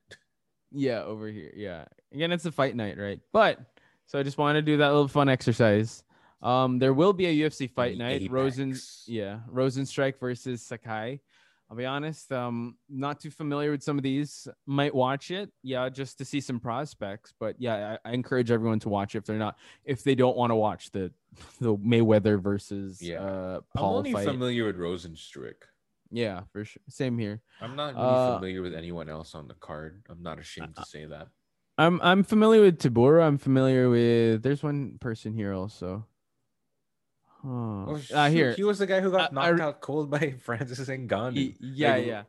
Yeah, 0.70 1.02
over 1.02 1.28
here. 1.28 1.52
Yeah. 1.54 1.84
Again, 2.12 2.32
it's 2.32 2.46
a 2.46 2.52
fight 2.52 2.74
night, 2.76 2.98
right? 2.98 3.20
But 3.32 3.60
so 4.06 4.18
I 4.18 4.22
just 4.22 4.38
wanted 4.38 4.64
to 4.66 4.72
do 4.72 4.76
that 4.78 4.88
little 4.88 5.08
fun 5.08 5.28
exercise. 5.28 6.02
Um, 6.42 6.78
there 6.78 6.92
will 6.92 7.12
be 7.12 7.26
a 7.26 7.48
UFC 7.48 7.70
fight 7.70 7.96
night. 7.96 8.28
Rosen, 8.30 8.70
Apex. 8.70 9.04
yeah, 9.06 9.38
Rozenstruik 9.50 10.18
versus 10.20 10.62
Sakai. 10.62 11.20
I'll 11.70 11.76
be 11.78 11.86
honest, 11.86 12.30
um, 12.30 12.76
not 12.90 13.18
too 13.20 13.30
familiar 13.30 13.70
with 13.70 13.82
some 13.82 13.96
of 13.96 14.02
these. 14.04 14.46
Might 14.66 14.94
watch 14.94 15.30
it, 15.30 15.50
yeah, 15.62 15.88
just 15.88 16.18
to 16.18 16.24
see 16.26 16.40
some 16.40 16.60
prospects. 16.60 17.32
But 17.40 17.56
yeah, 17.58 17.96
I, 18.04 18.10
I 18.10 18.12
encourage 18.12 18.50
everyone 18.50 18.78
to 18.80 18.90
watch 18.90 19.14
it 19.14 19.18
if 19.18 19.24
they're 19.24 19.38
not, 19.38 19.56
if 19.86 20.04
they 20.04 20.14
don't 20.14 20.36
want 20.36 20.50
to 20.50 20.56
watch 20.56 20.90
the 20.90 21.10
the 21.60 21.74
Mayweather 21.76 22.38
versus 22.40 23.00
Yeah. 23.00 23.22
uh, 23.22 23.54
I'm 23.74 23.80
Paul 23.80 23.96
only 23.96 24.12
fight. 24.12 24.26
familiar 24.26 24.66
with 24.66 24.76
Rozenstruik. 24.76 25.62
Yeah, 26.10 26.42
for 26.52 26.64
sure. 26.64 26.82
Same 26.88 27.18
here. 27.18 27.40
I'm 27.60 27.74
not 27.76 27.94
really 27.94 28.06
Uh, 28.06 28.34
familiar 28.36 28.62
with 28.62 28.74
anyone 28.74 29.08
else 29.08 29.34
on 29.34 29.48
the 29.48 29.54
card. 29.54 30.02
I'm 30.08 30.22
not 30.22 30.38
ashamed 30.38 30.76
to 30.76 30.84
say 30.84 31.06
that. 31.06 31.28
I'm 31.76 32.00
I'm 32.02 32.22
familiar 32.22 32.62
with 32.62 32.78
Tabora. 32.78 33.26
I'm 33.26 33.38
familiar 33.38 33.90
with. 33.90 34.42
There's 34.42 34.62
one 34.62 34.98
person 35.00 35.34
here 35.34 35.52
also. 35.52 36.06
Oh, 37.44 38.00
Oh, 38.00 38.00
uh, 38.14 38.30
here. 38.30 38.52
He 38.52 38.64
was 38.64 38.78
the 38.78 38.86
guy 38.86 39.00
who 39.00 39.10
got 39.10 39.20
I- 39.20 39.26
I 39.26 39.50
knocked 39.50 39.58
re- 39.58 39.64
out 39.66 39.80
cold 39.80 40.10
by 40.10 40.30
Francis 40.44 40.88
Ngannou. 40.88 41.34
Y- 41.36 41.54
yeah, 41.60 41.94
Like, 41.96 42.06
yeah. 42.06 42.22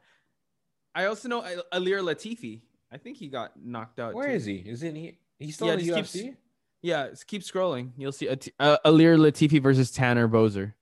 I 0.93 1.05
also 1.05 1.29
know 1.29 1.43
Al- 1.43 1.63
Ilir 1.81 2.01
Latifi. 2.01 2.61
I 2.91 2.97
think 2.97 3.17
he 3.17 3.27
got 3.27 3.51
knocked 3.61 3.99
out. 3.99 4.13
Where 4.13 4.27
too. 4.29 4.33
is 4.35 4.45
he? 4.45 4.63
Isn't 4.65 4.95
he? 4.95 5.17
He's 5.39 5.55
still 5.55 5.67
Yeah, 5.67 5.73
in 5.73 5.79
the 5.79 5.85
just 5.85 6.13
keeps- 6.13 6.25
UFC. 6.25 6.38
Yeah, 6.81 7.09
keep 7.27 7.41
scrolling. 7.41 7.91
You'll 7.97 8.11
see 8.11 8.29
uh, 8.29 8.35
Ilir 8.85 9.17
Latifi 9.17 9.61
versus 9.61 9.91
Tanner 9.91 10.27
Boser. 10.27 10.73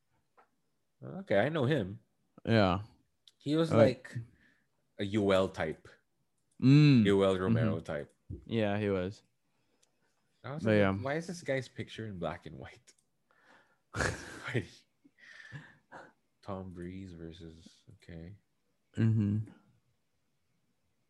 Okay, 1.20 1.40
I 1.40 1.50
know 1.50 1.66
him. 1.66 2.00
Yeah. 2.46 2.80
He 3.38 3.56
was 3.56 3.72
Oh. 3.74 3.78
like 3.78 4.16
a 5.00 5.04
Yoel 5.04 5.54
type, 5.54 5.88
Mm. 6.62 7.04
Yoel 7.06 7.40
Romero 7.40 7.80
type. 7.80 8.12
Yeah, 8.46 8.78
he 8.78 8.90
was. 8.90 9.22
I 10.44 10.54
was 10.54 10.64
But 10.64 10.72
like, 10.72 10.78
yeah. 10.80 10.92
why 10.94 11.16
is 11.16 11.28
this 11.28 11.42
guy's 11.42 11.68
picture 11.70 12.08
in 12.08 12.20
black 12.20 12.46
and 12.46 12.58
white? 12.58 12.94
Tom 16.46 16.72
Breese 16.74 17.14
versus 17.14 17.70
okay, 18.04 18.34
Mm-hmm. 18.98 19.38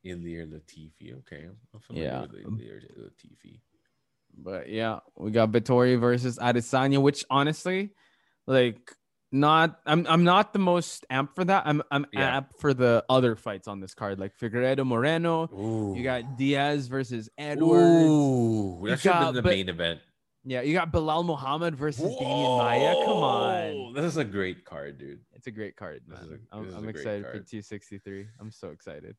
Ilir 0.06 0.46
Latifi. 0.52 1.18
Okay, 1.20 1.48
I'm 1.74 1.80
familiar 1.80 2.08
Yeah. 2.10 2.22
with 2.22 2.32
Ilir 2.34 2.82
Latifi. 3.00 3.60
But 4.38 4.70
yeah, 4.70 5.00
we 5.18 5.32
got 5.32 5.52
Vettori 5.52 6.00
versus 6.00 6.38
Adesanya, 6.40 7.02
which 7.02 7.24
honestly, 7.30 7.92
like, 8.48 8.92
not 9.34 9.80
I'm 9.86 10.06
I'm 10.08 10.24
not 10.24 10.54
the 10.54 10.60
most 10.60 11.06
amped 11.12 11.36
for 11.36 11.44
that. 11.44 11.64
I'm 11.66 11.82
I'm 11.92 12.06
Yeah. 12.14 12.40
amped 12.40 12.60
for 12.60 12.74
the 12.74 13.04
other 13.10 13.36
fights 13.36 13.68
on 13.68 13.80
this 13.82 13.94
card, 13.94 14.20
like 14.20 14.38
Figueiredo 14.38 14.86
Moreno. 14.86 15.50
Ooh, 15.54 15.96
You 15.98 16.04
got 16.04 16.38
Diaz 16.38 16.88
versus 16.88 17.30
Edwards. 17.38 18.06
Ooh, 18.06 18.80
You 18.84 18.90
that 18.92 19.00
should 19.00 19.12
have 19.12 19.26
been 19.30 19.36
the 19.36 19.42
but- 19.42 19.50
main 19.50 19.70
event. 19.70 20.00
Yeah, 20.46 20.62
you 20.62 20.74
got 20.74 20.92
Belal 20.92 21.26
Muhammad 21.26 21.74
versus 21.76 22.04
Demian 22.04 22.58
Maia. 22.58 22.94
Come 23.06 23.18
on, 23.24 23.94
This 23.94 24.04
is 24.06 24.18
a 24.18 24.26
great 24.26 24.66
card, 24.66 24.98
dude. 24.98 25.22
it's 25.34 25.48
a 25.48 25.52
great 25.52 25.76
card, 25.78 26.02
man. 26.06 26.42
a- 26.52 26.56
I'm, 26.58 26.68
I'm 26.76 26.78
a 26.80 26.92
great 26.92 26.96
excited 26.98 27.24
for 27.26 27.40
263. 27.40 28.28
I'm 28.42 28.52
so 28.52 28.70
excited. 28.72 29.16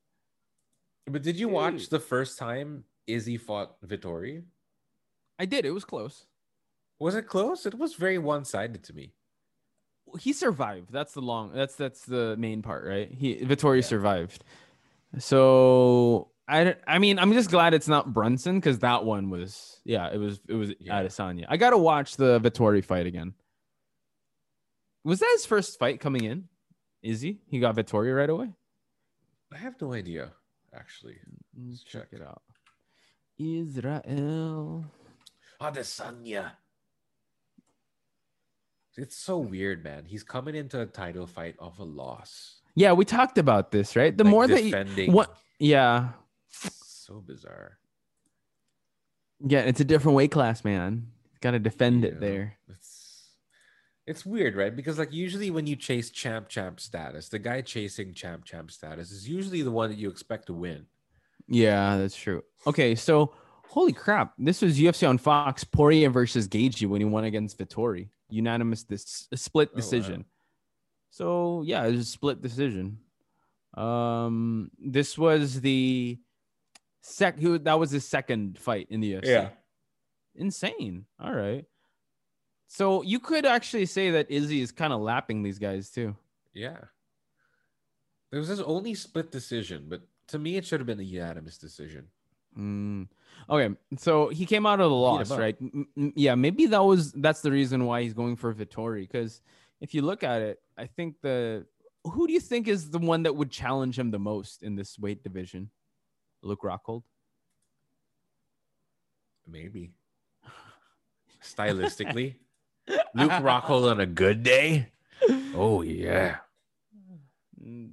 But 1.06 1.22
did 1.22 1.36
you 1.36 1.48
watch 1.48 1.88
the 1.88 1.98
first 1.98 2.38
time 2.38 2.84
Izzy 3.06 3.36
fought 3.38 3.80
Vettori? 3.86 4.44
I 5.38 5.46
did. 5.46 5.64
It 5.64 5.70
was 5.72 5.84
close. 5.84 6.26
Was 7.00 7.14
it 7.14 7.26
close? 7.26 7.64
It 7.66 7.74
was 7.78 7.94
very 7.94 8.18
one-sided 8.18 8.84
to 8.84 8.92
me. 8.94 9.14
He 10.20 10.32
survived. 10.32 10.92
That's 10.92 11.12
the 11.12 11.20
long. 11.22 11.52
That's 11.52 11.74
that's 11.76 12.02
the 12.04 12.36
main 12.36 12.62
part, 12.62 12.84
right? 12.86 13.10
He 13.10 13.36
Vettori 13.36 13.76
Yeah. 13.76 13.82
survived. 13.82 14.44
So 15.18 16.30
I 16.48 16.76
I 16.86 16.98
mean 16.98 17.18
I'm 17.18 17.32
just 17.32 17.50
glad 17.50 17.74
it's 17.74 17.88
not 17.88 18.12
Brunson 18.12 18.58
because 18.60 18.80
that 18.80 19.04
one 19.04 19.30
was 19.30 19.80
yeah 19.84 20.12
it 20.12 20.18
was 20.18 20.40
it 20.48 20.54
was 20.54 20.72
Yeah. 20.78 21.02
Adesanya. 21.02 21.46
I 21.48 21.56
gotta 21.56 21.78
watch 21.78 22.16
the 22.16 22.38
Vettori 22.40 22.84
fight 22.84 23.06
again. 23.06 23.34
Was 25.04 25.20
that 25.20 25.30
his 25.32 25.46
first 25.46 25.78
fight 25.78 26.00
coming 26.00 26.24
in? 26.24 26.48
Is 27.02 27.20
he? 27.20 27.40
He 27.46 27.60
got 27.60 27.76
Vettori 27.76 28.16
right 28.16 28.30
away. 28.30 28.52
I 29.52 29.58
have 29.58 29.80
no 29.80 29.92
idea, 29.92 30.32
actually. 30.74 31.16
Let's 31.56 31.84
check 31.84 32.10
check. 32.10 32.20
it 32.20 32.22
out. 32.26 32.42
Israel. 33.38 34.84
Adesanya. 35.60 36.52
It's 38.96 39.16
so 39.16 39.38
weird, 39.38 39.82
man. 39.82 40.04
He's 40.06 40.22
coming 40.22 40.54
into 40.54 40.80
a 40.80 40.86
title 40.86 41.26
fight 41.26 41.56
off 41.58 41.78
a 41.78 41.84
loss. 41.84 42.60
Yeah, 42.76 42.92
we 42.92 43.04
talked 43.04 43.38
about 43.38 43.70
this, 43.70 43.96
right? 43.96 44.16
The 44.16 44.24
Like, 44.24 44.30
more 44.30 44.46
that 44.46 44.62
you, 44.62 44.70
defending. 44.70 45.12
what 45.12 45.36
yeah. 45.58 46.10
So 46.50 47.20
bizarre. 47.26 47.78
Yeah, 49.46 49.60
it's 49.60 49.80
a 49.80 49.84
different 49.84 50.16
weight 50.16 50.30
class, 50.30 50.64
man. 50.64 51.08
Got 51.40 51.52
to 51.52 51.58
defend 51.58 52.04
it 52.04 52.20
there. 52.20 52.56
It's 52.68 53.30
it's 54.06 54.24
weird, 54.24 54.54
right? 54.54 54.74
Because 54.74 54.98
like 54.98 55.12
usually 55.12 55.50
when 55.50 55.66
you 55.66 55.76
chase 55.76 56.10
champ 56.10 56.48
champ 56.48 56.80
status, 56.80 57.28
the 57.28 57.38
guy 57.38 57.60
chasing 57.62 58.14
champ 58.14 58.44
champ 58.44 58.70
status 58.70 59.10
is 59.10 59.28
usually 59.28 59.62
the 59.62 59.70
one 59.70 59.90
that 59.90 59.98
you 59.98 60.08
expect 60.08 60.46
to 60.46 60.54
win. 60.54 60.86
Yeah, 61.48 61.96
that's 61.98 62.16
true. 62.16 62.42
Okay, 62.66 62.94
so 62.94 63.34
holy 63.68 63.92
crap, 63.92 64.34
this 64.38 64.62
was 64.62 64.78
UFC 64.78 65.08
on 65.08 65.18
Fox. 65.18 65.64
Poirier 65.64 66.10
versus 66.10 66.48
Gaethje 66.48 66.88
when 66.88 67.00
he 67.00 67.04
won 67.04 67.24
against 67.24 67.58
Vettori, 67.58 68.08
unanimous 68.28 68.84
this 68.84 69.28
split 69.34 69.70
wow. 69.72 69.76
decision. 69.76 70.24
So 71.10 71.62
yeah, 71.66 71.84
it 71.84 71.92
was 71.92 72.00
a 72.00 72.04
split 72.04 72.42
decision. 72.42 72.98
Um, 73.74 74.70
this 74.78 75.18
was 75.18 75.60
the 75.60 76.18
sec. 77.02 77.38
Who 77.38 77.58
that 77.58 77.78
was 77.78 77.90
his 77.90 78.06
second 78.06 78.58
fight 78.58 78.88
in 78.90 79.00
the 79.00 79.14
UFC. 79.14 79.26
Yeah. 79.26 79.48
Insane. 80.34 81.06
All 81.20 81.32
right. 81.32 81.64
So 82.66 83.02
you 83.02 83.20
could 83.20 83.46
actually 83.46 83.86
say 83.86 84.10
that 84.12 84.30
Izzy 84.30 84.60
is 84.60 84.72
kind 84.72 84.92
of 84.92 85.00
lapping 85.00 85.42
these 85.42 85.58
guys 85.58 85.90
too. 85.90 86.16
Yeah. 86.52 86.78
There 88.30 88.40
was 88.40 88.48
this 88.48 88.60
only 88.60 88.94
split 88.94 89.30
decision, 89.30 89.86
but 89.88 90.02
to 90.28 90.38
me 90.38 90.56
it 90.56 90.66
should 90.66 90.80
have 90.80 90.86
been 90.86 90.98
a 90.98 91.04
unanimous 91.04 91.58
decision. 91.58 92.08
Mm. 92.58 93.08
Okay, 93.48 93.74
so 93.98 94.28
he 94.28 94.46
came 94.46 94.64
out 94.66 94.80
of 94.80 94.90
the 94.90 94.96
loss, 94.96 95.30
right? 95.30 95.56
M- 95.60 96.12
yeah, 96.16 96.34
maybe 96.34 96.66
that 96.66 96.82
was 96.82 97.12
that's 97.12 97.42
the 97.42 97.50
reason 97.50 97.84
why 97.84 98.02
he's 98.02 98.14
going 98.14 98.36
for 98.36 98.54
Vettori. 98.54 99.02
Because 99.02 99.42
if 99.80 99.94
you 99.94 100.02
look 100.02 100.22
at 100.22 100.40
it, 100.42 100.60
I 100.78 100.86
think 100.86 101.16
the 101.20 101.66
who 102.04 102.26
do 102.26 102.32
you 102.32 102.40
think 102.40 102.68
is 102.68 102.90
the 102.90 102.98
one 102.98 103.22
that 103.24 103.34
would 103.34 103.50
challenge 103.50 103.98
him 103.98 104.10
the 104.10 104.18
most 104.18 104.62
in 104.62 104.76
this 104.76 104.98
weight 104.98 105.22
division? 105.22 105.70
Luke 106.42 106.62
Rockhold. 106.62 107.02
Maybe. 109.46 109.92
Stylistically. 111.42 112.36
Luke 113.14 113.30
Rockhold 113.30 113.90
on 113.90 114.00
a 114.00 114.06
good 114.06 114.42
day. 114.42 114.88
Oh 115.54 115.82
yeah. 115.82 116.36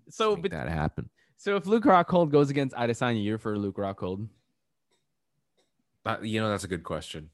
So, 0.10 0.36
Make 0.36 0.44
but, 0.44 0.52
that 0.52 0.70
happen. 0.70 1.10
so 1.38 1.56
if 1.56 1.66
Luke 1.66 1.86
Rockhold 1.86 2.32
goes 2.32 2.50
against 2.50 2.76
Adesanya, 2.76 3.24
you're 3.24 3.38
for 3.38 3.58
Luke 3.58 3.78
Rockhold. 3.78 4.28
Uh, 6.06 6.18
you 6.22 6.40
know, 6.42 6.50
that's 6.50 6.64
a 6.64 6.68
good 6.68 6.84
question. 6.84 7.30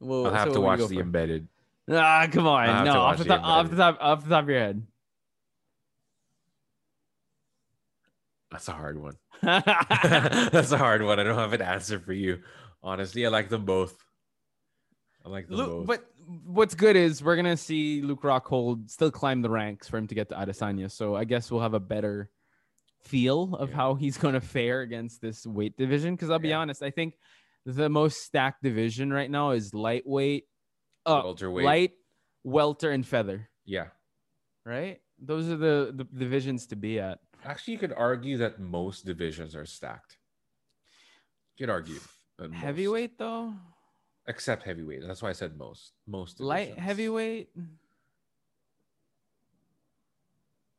Well, 0.00 0.26
I'll 0.26 0.32
have 0.32 0.48
so 0.48 0.54
to 0.54 0.60
watch 0.60 0.80
the 0.80 0.96
for? 0.96 1.00
embedded. 1.00 1.48
Ah, 1.90 2.26
come 2.30 2.46
on. 2.46 2.84
No, 2.84 3.00
off 3.00 3.18
the, 3.18 3.24
the 3.24 3.28
top, 3.30 3.44
off 3.44 3.70
the 3.70 3.76
top, 3.76 3.98
off 4.00 4.24
the 4.24 4.30
top 4.30 4.44
of 4.44 4.48
your 4.50 4.58
head. 4.58 4.86
That's 8.50 8.68
a 8.68 8.72
hard 8.72 9.00
one. 9.00 9.16
That's 9.42 10.72
a 10.72 10.78
hard 10.78 11.02
one. 11.02 11.18
I 11.18 11.24
don't 11.24 11.38
have 11.38 11.52
an 11.52 11.62
answer 11.62 11.98
for 11.98 12.12
you. 12.12 12.40
Honestly, 12.82 13.24
I 13.24 13.28
like 13.30 13.48
them 13.48 13.64
both. 13.64 13.96
I 15.24 15.28
like 15.28 15.46
them 15.48 15.56
Luke, 15.56 15.68
both. 15.70 15.86
but 15.86 16.04
what's 16.44 16.74
good 16.74 16.96
is 16.96 17.22
we're 17.22 17.36
gonna 17.36 17.56
see 17.56 18.02
Luke 18.02 18.22
Rockhold 18.22 18.90
still 18.90 19.10
climb 19.10 19.40
the 19.40 19.50
ranks 19.50 19.88
for 19.88 19.96
him 19.96 20.06
to 20.08 20.14
get 20.14 20.28
to 20.30 20.34
Adesanya. 20.34 20.90
So 20.90 21.14
I 21.14 21.24
guess 21.24 21.50
we'll 21.50 21.60
have 21.60 21.74
a 21.74 21.80
better 21.80 22.28
feel 23.04 23.54
of 23.54 23.70
Yeah. 23.70 23.76
how 23.76 23.94
he's 23.94 24.18
gonna 24.18 24.40
fare 24.40 24.80
against 24.82 25.20
this 25.20 25.46
weight 25.46 25.76
division. 25.76 26.14
Because 26.14 26.30
I'll 26.30 26.38
be 26.40 26.48
Yeah. 26.48 26.58
honest, 26.58 26.82
I 26.82 26.90
think 26.90 27.14
the 27.66 27.88
most 27.88 28.22
stacked 28.22 28.62
division 28.62 29.12
right 29.12 29.30
now 29.30 29.50
is 29.50 29.72
lightweight, 29.74 30.44
uh, 31.06 31.22
Welterweight. 31.24 31.64
light, 31.64 31.92
welter, 32.44 32.90
and 32.90 33.06
feather. 33.06 33.48
Yeah. 33.64 33.88
Right? 34.64 35.00
Those 35.18 35.48
are 35.48 35.56
the, 35.56 35.92
the 35.94 36.04
divisions 36.04 36.66
to 36.68 36.76
be 36.76 36.98
at. 36.98 37.18
Actually, 37.44 37.74
you 37.74 37.78
could 37.78 37.92
argue 37.92 38.38
that 38.38 38.60
most 38.60 39.04
divisions 39.04 39.54
are 39.56 39.66
stacked. 39.66 40.16
You 41.56 41.66
could 41.66 41.70
argue. 41.70 42.00
Heavyweight 42.52 43.18
though, 43.18 43.54
Except 44.26 44.62
heavyweight. 44.62 45.02
That's 45.06 45.22
why 45.22 45.30
I 45.30 45.32
said 45.32 45.56
most. 45.56 45.92
Most. 46.06 46.40
light 46.40 46.78
heavyweight. 46.78 47.50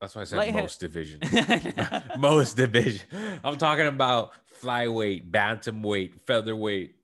That's 0.04 0.16
why 0.16 0.22
I 0.24 0.26
said 0.26 0.38
Light 0.38 0.54
most 0.54 0.82
division. 0.82 1.22
most 2.20 2.58
division. 2.58 3.08
I'm 3.42 3.56
talking 3.56 3.88
about 3.88 4.34
flyweight, 4.62 5.32
bantamweight, 5.32 6.20
featherweight. 6.28 6.96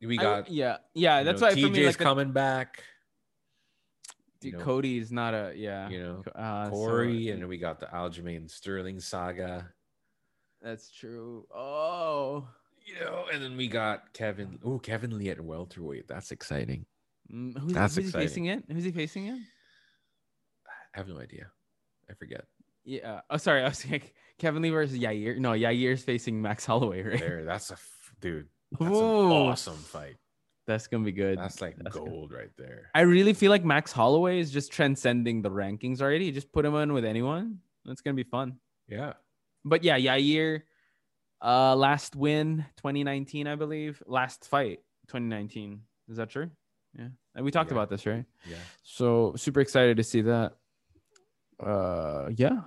We 0.00 0.16
I- 0.16 0.22
got 0.22 0.48
yeah, 0.48 0.76
yeah. 0.94 1.24
That's 1.24 1.40
know, 1.40 1.48
why 1.48 1.54
for 1.54 1.58
TJ's 1.58 1.70
me, 1.76 1.86
like 1.86 1.96
the, 1.96 2.04
coming 2.04 2.30
back. 2.30 2.84
dude, 4.40 4.52
you 4.52 4.58
know, 4.60 4.64
Cody 4.64 4.98
is 4.98 5.10
not 5.10 5.34
a 5.34 5.54
yeah. 5.56 5.88
You 5.88 5.98
know, 6.00 6.22
uh, 6.36 6.66
so- 6.66 6.70
Corey, 6.70 7.30
and 7.30 7.42
then 7.42 7.48
we 7.48 7.58
got 7.58 7.80
the 7.80 7.86
Aljamain 7.86 8.48
Sterling 8.48 9.00
saga. 9.00 9.68
that's 10.62 10.88
true. 10.92 11.48
Oh, 11.52 12.46
You 12.86 12.94
know, 13.04 13.24
and 13.32 13.42
then 13.42 13.56
we 13.56 13.66
got 13.66 14.12
Kevin. 14.12 14.60
Oh, 14.64 14.78
Kevin 14.78 15.18
Lee 15.18 15.30
at 15.30 15.40
welterweight. 15.40 16.06
That's 16.06 16.30
exciting. 16.30 16.86
Mm, 17.32 17.58
who's, 17.58 17.72
That's 17.72 17.96
who's 17.96 18.04
he 18.06 18.12
facing 18.12 18.46
it? 18.46 18.62
Who's 18.70 18.84
he 18.84 18.92
facing 18.92 19.26
it? 19.26 19.38
I 20.94 20.98
have 20.98 21.08
no 21.08 21.18
idea. 21.18 21.48
I 22.10 22.14
forget. 22.14 22.44
Yeah. 22.84 23.20
Oh, 23.30 23.36
sorry. 23.36 23.62
I 23.62 23.68
was 23.68 23.84
like 23.90 24.14
Kevin 24.38 24.62
Lee 24.62 24.70
versus 24.70 24.98
Yair. 24.98 25.38
No, 25.38 25.50
Yair's 25.52 26.02
facing 26.02 26.40
Max 26.40 26.64
Holloway, 26.64 27.02
right? 27.02 27.18
There, 27.20 27.44
that's 27.44 27.70
a 27.70 27.74
f- 27.74 28.12
dude. 28.20 28.48
That's 28.72 28.90
an 28.90 28.96
awesome 28.96 29.76
fight. 29.76 30.16
That's 30.66 30.88
gonna 30.88 31.04
be 31.04 31.12
good. 31.12 31.38
That's 31.38 31.60
like 31.60 31.76
That's 31.78 31.94
good. 31.96 32.08
gold 32.08 32.32
right 32.32 32.50
there. 32.58 32.90
I 32.94 33.02
really 33.02 33.32
feel 33.34 33.50
like 33.50 33.64
Max 33.64 33.92
Holloway 33.92 34.40
is 34.40 34.50
just 34.50 34.72
transcending 34.72 35.40
the 35.40 35.50
rankings 35.50 36.00
already. 36.00 36.24
You 36.26 36.32
just 36.32 36.50
put 36.52 36.64
him 36.64 36.74
in 36.74 36.92
with 36.92 37.04
anyone. 37.04 37.60
That's 37.84 38.00
gonna 38.00 38.14
be 38.14 38.24
fun. 38.24 38.56
Yeah. 38.88 39.12
But 39.64 39.84
yeah, 39.84 39.96
Yair, 39.96 40.62
uh, 41.42 41.76
last 41.76 42.16
win 42.16 42.64
2019, 42.78 43.46
I 43.46 43.54
believe. 43.54 44.02
Last 44.06 44.48
fight 44.48 44.80
2019. 45.08 45.82
Is 46.08 46.16
that 46.16 46.30
true? 46.30 46.50
Yeah. 46.98 47.08
And 47.36 47.44
we 47.44 47.50
talked 47.52 47.70
Yeah. 47.70 47.76
about 47.76 47.90
this, 47.90 48.04
right? 48.06 48.24
Yeah. 48.48 48.56
So 48.82 49.34
super 49.36 49.60
excited 49.60 49.96
to 49.98 50.02
see 50.04 50.22
that. 50.22 50.54
Uh, 51.64 52.28
yeah. 52.36 52.60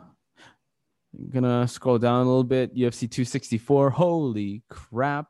I'm 1.18 1.30
gonna 1.32 1.68
scroll 1.68 1.98
down 1.98 2.22
a 2.22 2.30
little 2.30 2.44
bit. 2.44 2.76
UFC 2.76 3.10
264. 3.10 3.90
Holy 3.90 4.62
crap! 4.70 5.28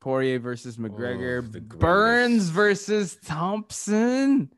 Poirier 0.00 0.38
versus 0.38 0.76
McGregor. 0.76 1.44
Oh, 1.44 1.76
Burns 1.78 2.48
versus 2.48 3.18
Thompson. 3.24 4.50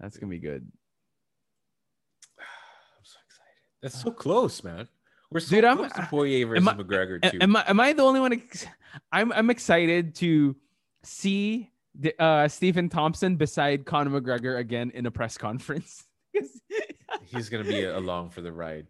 That's 0.00 0.16
gonna 0.18 0.30
be 0.30 0.38
good, 0.40 0.66
I'm 2.38 3.04
so 3.04 3.16
excited. 3.26 3.54
That's 3.82 4.00
so 4.02 4.10
close, 4.10 4.62
man. 4.64 4.88
We're 5.30 5.40
so 5.40 5.54
Dude, 5.54 5.64
I'm- 5.64 5.76
close 5.78 5.92
to 5.92 6.02
Poirier 6.10 6.46
versus 6.46 6.66
I- 6.68 6.74
McGregor 6.74 7.30
too. 7.30 7.38
Am 7.40 7.56
I 7.56 7.64
am 7.68 7.80
I 7.80 7.92
the 7.92 8.02
only 8.02 8.20
one? 8.20 8.32
ex- 8.34 8.66
I'm 9.12 9.32
I'm 9.32 9.48
excited 9.50 10.16
to 10.16 10.56
see 11.04 11.70
uh, 12.18 12.48
Stephen 12.48 12.88
Thompson 12.88 13.36
beside 13.36 13.84
Conor 13.84 14.20
McGregor 14.20 14.58
again 14.58 14.90
in 14.94 15.06
a 15.06 15.10
press 15.10 15.38
conference. 15.38 16.04
He's 17.26 17.48
gonna 17.48 17.64
be 17.64 17.84
along 17.84 18.30
for 18.30 18.40
the 18.40 18.52
ride. 18.52 18.86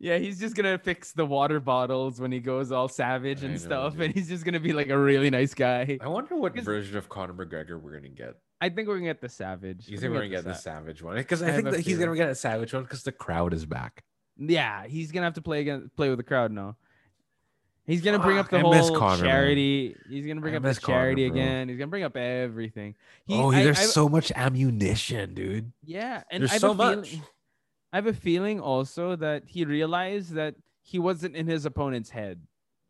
Yeah, 0.00 0.18
he's 0.18 0.40
just 0.40 0.54
gonna 0.54 0.76
fix 0.76 1.12
the 1.12 1.24
water 1.24 1.60
bottles 1.60 2.20
when 2.20 2.32
he 2.32 2.40
goes 2.40 2.72
all 2.72 2.88
savage 2.88 3.42
and 3.42 3.54
know, 3.54 3.58
stuff, 3.58 3.92
dude. 3.92 4.02
and 4.02 4.14
he's 4.14 4.28
just 4.28 4.44
gonna 4.44 4.60
be 4.60 4.72
like 4.72 4.88
a 4.88 4.98
really 4.98 5.30
nice 5.30 5.54
guy. 5.54 5.98
I 6.00 6.08
wonder 6.08 6.36
what 6.36 6.54
version 6.60 6.96
of 6.96 7.08
Conor 7.08 7.32
McGregor 7.32 7.80
we're 7.80 7.94
gonna 7.94 8.08
get. 8.08 8.34
I 8.60 8.68
think 8.68 8.88
we're 8.88 8.96
gonna 8.96 9.06
get 9.06 9.20
the 9.20 9.28
savage. 9.28 9.88
You 9.88 9.98
think 9.98 10.12
we're 10.12 10.18
gonna 10.18 10.30
get 10.30 10.44
the 10.44 10.54
sa- 10.54 10.72
Savage 10.72 11.02
one? 11.02 11.16
Because 11.16 11.42
I 11.42 11.48
I, 11.48 11.52
think 11.52 11.70
that 11.70 11.80
he's 11.80 11.98
gonna 11.98 12.16
get 12.16 12.28
a 12.28 12.34
Savage 12.34 12.74
one 12.74 12.82
because 12.82 13.02
the 13.02 13.12
crowd 13.12 13.54
is 13.54 13.64
back. 13.64 14.02
Yeah, 14.36 14.86
he's 14.86 15.12
gonna 15.12 15.26
have 15.26 15.34
to 15.34 15.42
play 15.42 15.60
again, 15.60 15.90
play 15.96 16.08
with 16.08 16.18
the 16.18 16.24
crowd 16.24 16.52
now. 16.52 16.76
He's 17.86 18.00
gonna 18.00 18.18
bring 18.18 18.38
up 18.38 18.48
the 18.48 18.58
I 18.58 18.62
miss 18.70 18.88
whole 18.88 18.98
Conor, 18.98 19.22
man. 19.22 19.30
charity. 19.30 19.96
He's 20.08 20.26
gonna 20.26 20.40
bring 20.40 20.54
I 20.54 20.56
up 20.56 20.62
the 20.62 20.68
miss 20.68 20.80
charity 20.80 21.28
bro. 21.28 21.36
again. 21.38 21.68
He's 21.68 21.76
gonna 21.78 21.90
bring 21.90 22.02
up 22.04 22.16
everything. 22.16 22.94
He, 23.26 23.34
oh, 23.34 23.50
I- 23.50 23.62
there's 23.62 23.78
I- 23.78 23.82
so 23.84 24.08
much 24.08 24.32
ammunition, 24.34 25.34
dude. 25.34 25.70
Yeah, 25.84 26.22
and 26.30 26.40
There's 26.42 26.50
I 26.50 26.54
have 26.54 26.60
so 26.62 26.70
a 26.72 26.76
feeling, 26.76 26.96
much. 27.00 27.16
I 27.92 27.96
have 27.96 28.06
a 28.06 28.12
feeling 28.14 28.58
also 28.60 29.16
that 29.16 29.42
he 29.46 29.64
realized 29.66 30.32
that 30.34 30.54
he 30.82 30.98
wasn't 30.98 31.36
in 31.36 31.46
his 31.46 31.66
opponent's 31.66 32.08
head, 32.10 32.40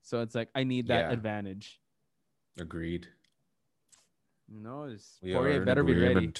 so 0.02 0.20
it's 0.22 0.34
like 0.34 0.48
I 0.54 0.62
need 0.64 0.86
that 0.88 1.06
Yeah. 1.08 1.12
advantage. 1.12 1.80
Agreed. 2.58 3.08
No, 4.48 4.84
it's 4.84 5.18
We 5.22 5.32
Poirier 5.32 5.54
are 5.54 5.56
in 5.58 5.64
better 5.64 5.82
be 5.82 5.94
ready. 5.94 6.32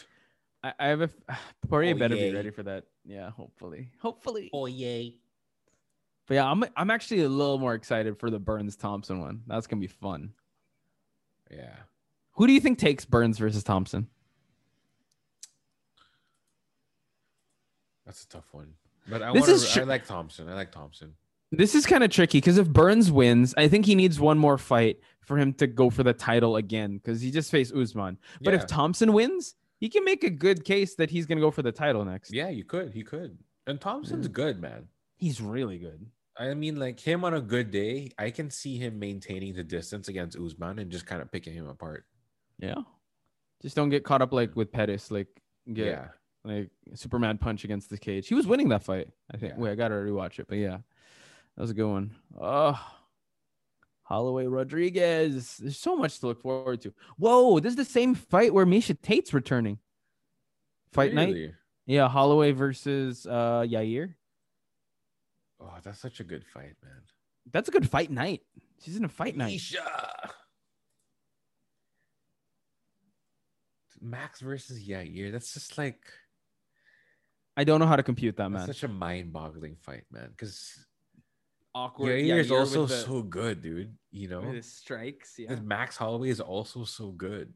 I, 0.62 0.72
I 0.78 0.86
have 0.88 1.00
a 1.00 1.10
Poirier 1.68 1.94
Oh, 1.94 1.98
better 1.98 2.14
yay. 2.14 2.30
be 2.30 2.36
ready 2.36 2.50
for 2.50 2.62
that. 2.62 2.84
Yeah, 3.04 3.30
hopefully, 3.30 3.90
hopefully. 4.00 4.50
Oh 4.52 4.66
yay! 4.66 5.16
But 6.26 6.34
yeah, 6.34 6.50
I'm 6.50 6.64
I'm 6.76 6.90
actually 6.90 7.22
a 7.22 7.28
little 7.28 7.58
more 7.58 7.74
excited 7.74 8.18
for 8.18 8.30
the 8.30 8.38
Burns 8.38 8.76
Thompson 8.76 9.20
one. 9.20 9.42
That's 9.46 9.66
gonna 9.66 9.80
be 9.80 9.86
fun. 9.86 10.32
Yeah. 11.50 11.76
Who 12.32 12.46
do 12.46 12.52
you 12.52 12.60
think 12.60 12.78
takes 12.78 13.04
Burns 13.04 13.38
versus 13.38 13.62
Thompson? 13.62 14.08
That's 18.06 18.24
a 18.24 18.28
tough 18.28 18.48
one. 18.52 18.74
But 19.08 19.22
I 19.22 19.30
want 19.30 19.44
to. 19.46 19.66
tr- 19.66 19.80
I 19.80 19.84
like 19.84 20.06
Thompson. 20.06 20.48
I 20.48 20.54
like 20.54 20.72
Thompson. 20.72 21.14
This 21.52 21.74
is 21.74 21.86
kind 21.86 22.02
of 22.02 22.10
tricky 22.10 22.38
because 22.38 22.58
if 22.58 22.68
Burns 22.68 23.12
wins, 23.12 23.54
I 23.56 23.68
think 23.68 23.86
he 23.86 23.94
needs 23.94 24.18
one 24.18 24.38
more 24.38 24.58
fight 24.58 24.98
for 25.20 25.38
him 25.38 25.52
to 25.54 25.66
go 25.66 25.88
for 25.90 26.02
the 26.02 26.12
title 26.12 26.56
again 26.56 26.96
because 26.98 27.20
he 27.20 27.30
just 27.30 27.50
faced 27.50 27.72
Usman. 27.74 28.18
But 28.42 28.54
yeah. 28.54 28.60
if 28.60 28.66
Thompson 28.66 29.12
wins, 29.12 29.54
he 29.78 29.88
can 29.88 30.04
make 30.04 30.24
a 30.24 30.30
good 30.30 30.64
case 30.64 30.96
that 30.96 31.10
he's 31.10 31.26
gonna 31.26 31.40
go 31.40 31.50
for 31.50 31.62
the 31.62 31.72
title 31.72 32.04
next. 32.04 32.32
yeah, 32.32 32.48
you 32.48 32.64
could. 32.64 32.92
He 32.92 33.02
could. 33.02 33.38
And 33.66 33.80
Thompson's 33.80 34.26
Yeah. 34.26 34.32
good, 34.32 34.60
man. 34.60 34.88
He's 35.16 35.40
really 35.40 35.78
good. 35.78 36.06
I 36.36 36.54
mean, 36.54 36.76
like 36.76 36.98
him 36.98 37.24
on 37.24 37.34
a 37.34 37.40
good 37.40 37.70
day, 37.70 38.10
I 38.18 38.30
can 38.30 38.50
see 38.50 38.76
him 38.76 38.98
maintaining 38.98 39.54
the 39.54 39.62
distance 39.62 40.08
against 40.08 40.36
Usman 40.38 40.80
and 40.80 40.90
just 40.90 41.06
kind 41.06 41.22
of 41.22 41.30
picking 41.30 41.54
him 41.54 41.68
apart. 41.68 42.04
Yeah. 42.58 42.74
Just 43.62 43.76
don't 43.76 43.88
get 43.88 44.04
caught 44.04 44.20
up 44.22 44.32
like 44.32 44.56
with 44.56 44.72
Pettis, 44.72 45.10
like 45.12 45.28
get 45.72 45.86
Yeah. 45.86 46.08
like 46.44 46.70
Superman 46.94 47.38
punch 47.38 47.62
against 47.64 47.88
the 47.88 47.96
cage. 47.98 48.26
He 48.26 48.34
was 48.34 48.46
winning 48.48 48.68
that 48.70 48.82
fight. 48.82 49.08
I 49.32 49.36
think. 49.36 49.52
Yeah. 49.54 49.60
Wait, 49.60 49.70
I 49.70 49.74
gotta 49.76 49.94
rewatch 49.94 50.40
it, 50.40 50.46
but 50.48 50.58
yeah, 50.58 50.78
that 51.56 51.60
was 51.62 51.70
a 51.70 51.74
good 51.74 51.88
one. 51.88 52.10
Oh, 52.38 52.78
Holloway 54.02 54.46
Rodriguez. 54.46 55.56
There's 55.58 55.78
so 55.78 55.96
much 55.96 56.18
to 56.20 56.26
look 56.26 56.42
forward 56.42 56.80
to. 56.82 56.92
Whoa, 57.16 57.60
this 57.60 57.70
is 57.70 57.76
the 57.76 57.84
same 57.84 58.14
fight 58.14 58.52
where 58.52 58.66
Miesha 58.66 59.00
Tate's 59.00 59.32
returning. 59.32 59.78
Fight 60.92 61.14
night. 61.14 61.52
Yeah, 61.86 62.08
Holloway 62.08 62.52
versus 62.52 63.24
uh 63.26 63.64
Yair. 63.66 64.14
Oh, 65.60 65.74
that's 65.82 66.00
such 66.00 66.20
a 66.20 66.24
good 66.24 66.44
fight, 66.44 66.74
man. 66.82 67.02
That's 67.52 67.68
a 67.68 67.72
good 67.72 67.88
fight 67.88 68.10
night. 68.10 68.42
She's 68.82 68.96
in 68.96 69.04
a 69.04 69.08
fight 69.08 69.36
night. 69.36 69.54
Isha. 69.54 70.30
Max 74.00 74.40
versus 74.40 74.86
Yair. 74.86 75.32
That's 75.32 75.54
just 75.54 75.78
like 75.78 76.00
I 77.56 77.64
don't 77.64 77.80
know 77.80 77.86
how 77.86 77.96
to 77.96 78.02
compute 78.02 78.36
that, 78.36 78.50
that's 78.50 78.66
man. 78.66 78.66
such 78.66 78.82
a 78.82 78.88
mind-boggling 78.88 79.76
fight, 79.80 80.04
man. 80.10 80.28
Because 80.30 80.86
Awkward. 81.74 82.22
Yair 82.22 82.38
is 82.38 82.50
also 82.50 82.86
the- 82.86 82.96
so 82.96 83.22
good, 83.22 83.62
dude. 83.62 83.96
You 84.10 84.28
know, 84.28 84.40
with 84.40 84.54
his 84.54 84.72
strikes. 84.72 85.34
Yeah. 85.38 85.54
Max 85.56 85.96
Holloway 85.96 86.28
is 86.30 86.40
also 86.40 86.84
so 86.84 87.10
good. 87.10 87.52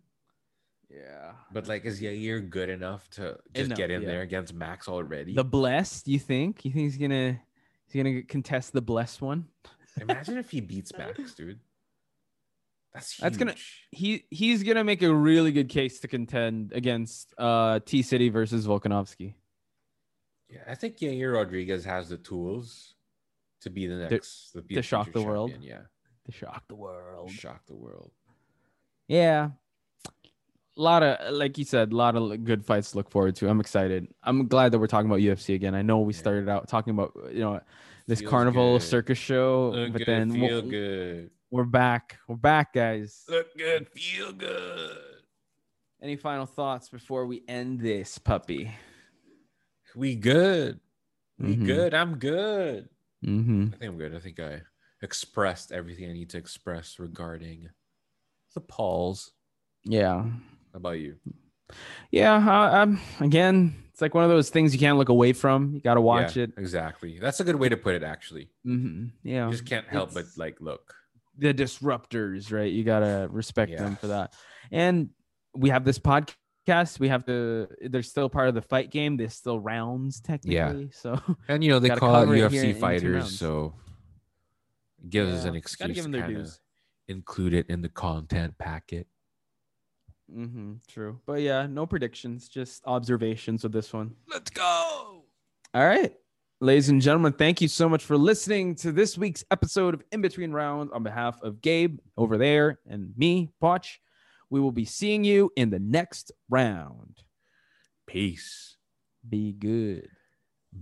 Yeah. 0.90 1.32
But 1.52 1.68
like, 1.68 1.84
is 1.84 2.00
Yair 2.00 2.48
good 2.48 2.70
enough 2.70 3.08
to 3.10 3.38
just 3.52 3.66
Enough, 3.66 3.78
get 3.78 3.90
in 3.90 4.02
yeah. 4.02 4.08
there 4.08 4.22
against 4.22 4.54
Max 4.54 4.88
already? 4.88 5.34
The 5.34 5.44
blessed, 5.44 6.08
you 6.08 6.18
think? 6.18 6.64
You 6.64 6.72
think 6.72 6.84
he's 6.84 6.96
gonna 6.96 7.40
he's 7.90 8.02
gonna 8.02 8.22
contest 8.22 8.72
the 8.72 8.80
blessed 8.82 9.20
one? 9.22 9.46
Imagine 10.00 10.38
if 10.38 10.50
he 10.50 10.60
beats 10.60 10.92
Max, 10.96 11.34
dude. 11.34 11.58
That's 12.94 13.12
huge. 13.12 13.22
That's 13.22 13.36
gonna- 13.36 13.54
He 13.90 14.24
he's 14.30 14.62
gonna 14.62 14.84
make 14.84 15.02
a 15.02 15.12
really 15.14 15.52
good 15.52 15.68
case 15.68 16.00
to 16.00 16.08
contend 16.08 16.72
against 16.72 17.34
uh 17.38 17.80
T 17.84 18.02
City 18.02 18.28
versus 18.28 18.66
Volkanovski. 18.66 19.34
Yeah, 20.48 20.60
I 20.66 20.74
think 20.74 20.98
Yair 20.98 21.34
Rodriguez 21.34 21.84
has 21.84 22.08
the 22.08 22.16
tools 22.16 22.94
to 23.60 23.70
be 23.70 23.86
the 23.86 23.96
next 24.08 24.52
the 24.54 24.62
to 24.62 24.82
shock 24.82 25.12
the 25.12 25.20
world. 25.22 25.52
Yeah, 25.60 25.82
To 26.26 26.32
shock 26.32 26.66
the 26.68 26.74
world. 26.76 27.30
shock 27.30 27.66
the 27.66 27.74
world. 27.74 28.12
Yeah. 29.08 29.50
A 30.78 30.80
lot 30.80 31.02
of 31.02 31.34
like 31.34 31.58
you 31.58 31.64
said, 31.64 31.92
a 31.92 31.96
lot 31.96 32.14
of 32.14 32.44
good 32.44 32.64
fights 32.64 32.92
to 32.92 32.98
look 32.98 33.10
forward 33.10 33.34
to. 33.36 33.48
I'm 33.48 33.58
excited. 33.60 34.06
I'm 34.22 34.46
glad 34.46 34.70
that 34.72 34.78
we're 34.78 34.86
talking 34.86 35.10
about 35.10 35.18
UFC 35.20 35.54
again. 35.56 35.74
I 35.74 35.82
know 35.82 35.98
we 36.00 36.12
Yeah. 36.14 36.18
started 36.20 36.48
out 36.48 36.68
talking 36.68 36.92
about 36.92 37.12
you 37.32 37.40
know 37.40 37.60
this 38.06 38.20
Feels 38.20 38.30
carnival 38.30 38.78
good. 38.78 38.82
circus 38.86 39.18
show, 39.18 39.72
Look 39.74 39.92
but 39.92 39.98
good, 39.98 40.06
then 40.06 40.30
feel 40.32 40.40
we'll- 40.62 40.70
good. 40.70 41.30
we're 41.50 41.64
back. 41.64 42.18
We're 42.28 42.36
back, 42.36 42.72
guys. 42.74 43.24
Look 43.28 43.56
good, 43.56 43.88
feel 43.88 44.32
good. 44.32 44.98
Any 46.00 46.14
final 46.16 46.46
thoughts 46.46 46.88
before 46.88 47.26
we 47.26 47.42
end 47.48 47.80
this 47.80 48.16
puppy? 48.18 48.70
We 49.96 50.14
good. 50.14 50.78
We 51.40 51.56
Mhm. 51.56 51.66
good. 51.66 51.92
I'm 51.94 52.18
good. 52.18 52.88
Mm-hmm. 53.26 53.70
I 53.74 53.76
think 53.78 53.90
I'm 53.92 53.98
good. 53.98 54.14
I 54.14 54.20
think 54.20 54.38
I 54.38 54.62
expressed 55.02 55.72
everything 55.72 56.08
I 56.08 56.12
need 56.12 56.30
to 56.30 56.38
express 56.38 57.00
regarding 57.00 57.70
the 58.54 58.60
Pauls. 58.60 59.32
Yeah. 59.82 60.24
How 60.78 60.80
about 60.80 61.00
you? 61.00 61.16
Yeah. 62.12 62.34
Uh, 62.36 62.82
um, 62.82 63.00
again, 63.18 63.74
it's 63.90 64.00
like 64.00 64.14
one 64.14 64.22
of 64.22 64.30
those 64.30 64.48
things 64.48 64.72
you 64.72 64.78
can't 64.78 64.96
look 64.96 65.08
away 65.08 65.32
from. 65.32 65.74
You 65.74 65.80
got 65.80 65.94
to 65.94 66.00
watch 66.00 66.36
Yeah, 66.36 66.44
it. 66.44 66.52
Exactly. 66.56 67.18
That's 67.18 67.40
a 67.40 67.44
good 67.44 67.56
way 67.56 67.68
to 67.68 67.76
put 67.76 67.96
it, 67.96 68.04
actually. 68.04 68.50
hmm 68.62 69.06
Yeah. 69.24 69.46
You 69.46 69.50
just 69.50 69.66
can't 69.66 69.88
help 69.88 70.14
but 70.14 70.26
like 70.36 70.60
look. 70.60 70.94
the 71.36 71.52
disruptors, 71.52 72.52
right? 72.52 72.70
You 72.70 72.84
gotta 72.84 73.26
respect 73.28 73.76
them 73.76 73.96
for 73.96 74.06
that. 74.06 74.34
And 74.70 75.10
we 75.52 75.70
have 75.70 75.84
this 75.84 75.98
podcast. 75.98 77.00
We 77.00 77.08
have 77.08 77.26
to. 77.26 77.66
They're 77.80 78.04
still 78.04 78.28
part 78.28 78.48
of 78.48 78.54
the 78.54 78.62
fight 78.62 78.92
game. 78.92 79.16
There's 79.16 79.34
still 79.34 79.58
rounds 79.58 80.20
technically. 80.20 80.82
Yeah. 80.84 80.88
So 80.92 81.20
And 81.48 81.64
you 81.64 81.70
know, 81.70 81.80
they 81.80 81.88
call 81.88 82.22
it 82.22 82.28
UFC 82.28 82.78
fighters, 82.78 83.36
so 83.36 83.74
it 85.02 85.10
gives 85.10 85.40
us 85.40 85.44
an 85.44 85.56
excuse 85.56 85.96
give 85.96 86.12
to 86.12 86.20
kind 86.20 86.36
of 86.36 86.56
include 87.08 87.54
it 87.54 87.66
in 87.68 87.82
the 87.82 87.88
content 87.88 88.56
packet. 88.58 89.08
Hmm 90.32 90.74
true. 90.88 91.20
But 91.26 91.40
yeah, 91.40 91.66
no 91.66 91.86
predictions, 91.86 92.48
just 92.48 92.82
observations 92.86 93.64
of 93.64 93.72
this 93.72 93.92
one. 93.92 94.14
Let's 94.28 94.50
go. 94.50 95.24
All 95.74 95.86
right. 95.86 96.14
Ladies 96.60 96.88
and 96.88 97.00
gentlemen, 97.00 97.34
thank 97.34 97.60
you 97.60 97.68
so 97.68 97.88
much 97.88 98.04
for 98.04 98.16
listening 98.16 98.74
to 98.76 98.90
this 98.90 99.16
week's 99.16 99.44
episode 99.52 99.94
of 99.94 100.02
In 100.10 100.20
Between 100.20 100.50
Rounds. 100.50 100.90
On 100.92 101.04
behalf 101.04 101.40
of 101.42 101.60
Gabe 101.62 101.98
over 102.16 102.36
there 102.36 102.80
and 102.88 103.12
me, 103.16 103.50
Potch, 103.60 104.00
we 104.50 104.58
will 104.58 104.72
be 104.72 104.84
seeing 104.84 105.22
you 105.22 105.52
in 105.54 105.70
the 105.70 105.78
next 105.78 106.32
round. 106.50 107.22
Peace. 108.08 108.76
Be 109.28 109.52
good. 109.52 110.08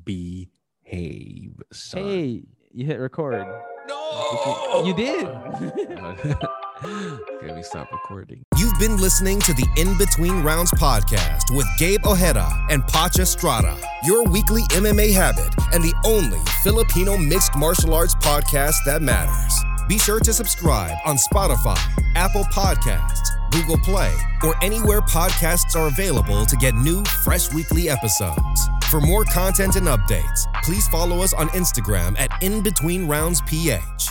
Behave, 0.05 1.61
son. 1.73 2.03
Hey, 2.03 2.43
you 2.73 2.87
hit 2.87 2.99
record. 2.99 3.47
no, 3.89 4.83
You 4.87 4.95
did. 4.95 6.37
Can 6.83 7.55
we 7.55 7.63
stop 7.63 7.91
recording? 7.91 8.43
You've 8.59 8.79
been 8.79 8.99
listening 8.99 9.41
to 9.41 9.55
the 9.55 9.67
In 9.79 9.97
Between 9.97 10.43
Rounds 10.43 10.71
podcast 10.73 11.57
with 11.57 11.67
Gabe 11.79 12.05
Ojeda 12.05 12.47
and 12.69 12.87
Pacha 12.89 13.23
Estrada, 13.23 13.79
your 14.05 14.25
weekly 14.25 14.61
MMA 14.73 15.11
habit 15.11 15.55
and 15.73 15.83
the 15.83 15.95
only 16.05 16.39
Filipino 16.63 17.17
mixed 17.17 17.57
martial 17.57 17.95
arts 17.95 18.15
podcast 18.17 18.75
that 18.85 19.01
matters. 19.01 19.55
Be 19.89 19.99
sure 19.99 20.21
to 20.21 20.35
subscribe 20.35 20.99
on 21.07 21.17
Spotify, 21.17 21.79
Apple 22.15 22.45
Podcasts, 22.53 23.29
Google 23.53 23.79
Play, 23.79 24.15
or 24.45 24.55
anywhere 24.63 25.01
podcasts 25.01 25.77
are 25.77 25.87
available 25.87 26.45
to 26.45 26.57
get 26.57 26.75
new, 26.75 27.03
fresh 27.25 27.51
weekly 27.55 27.89
episodes. 27.89 28.69
For 28.91 29.01
more 29.01 29.25
content 29.25 29.77
and 29.77 29.87
updates, 29.87 30.45
please 30.63 30.87
follow 30.89 31.23
us 31.23 31.33
on 31.33 31.49
Instagram 31.51 32.19
at 32.19 32.31
In 32.43 32.63
Between 32.63 33.09
Rounds 33.09 33.41
PH. 33.43 34.09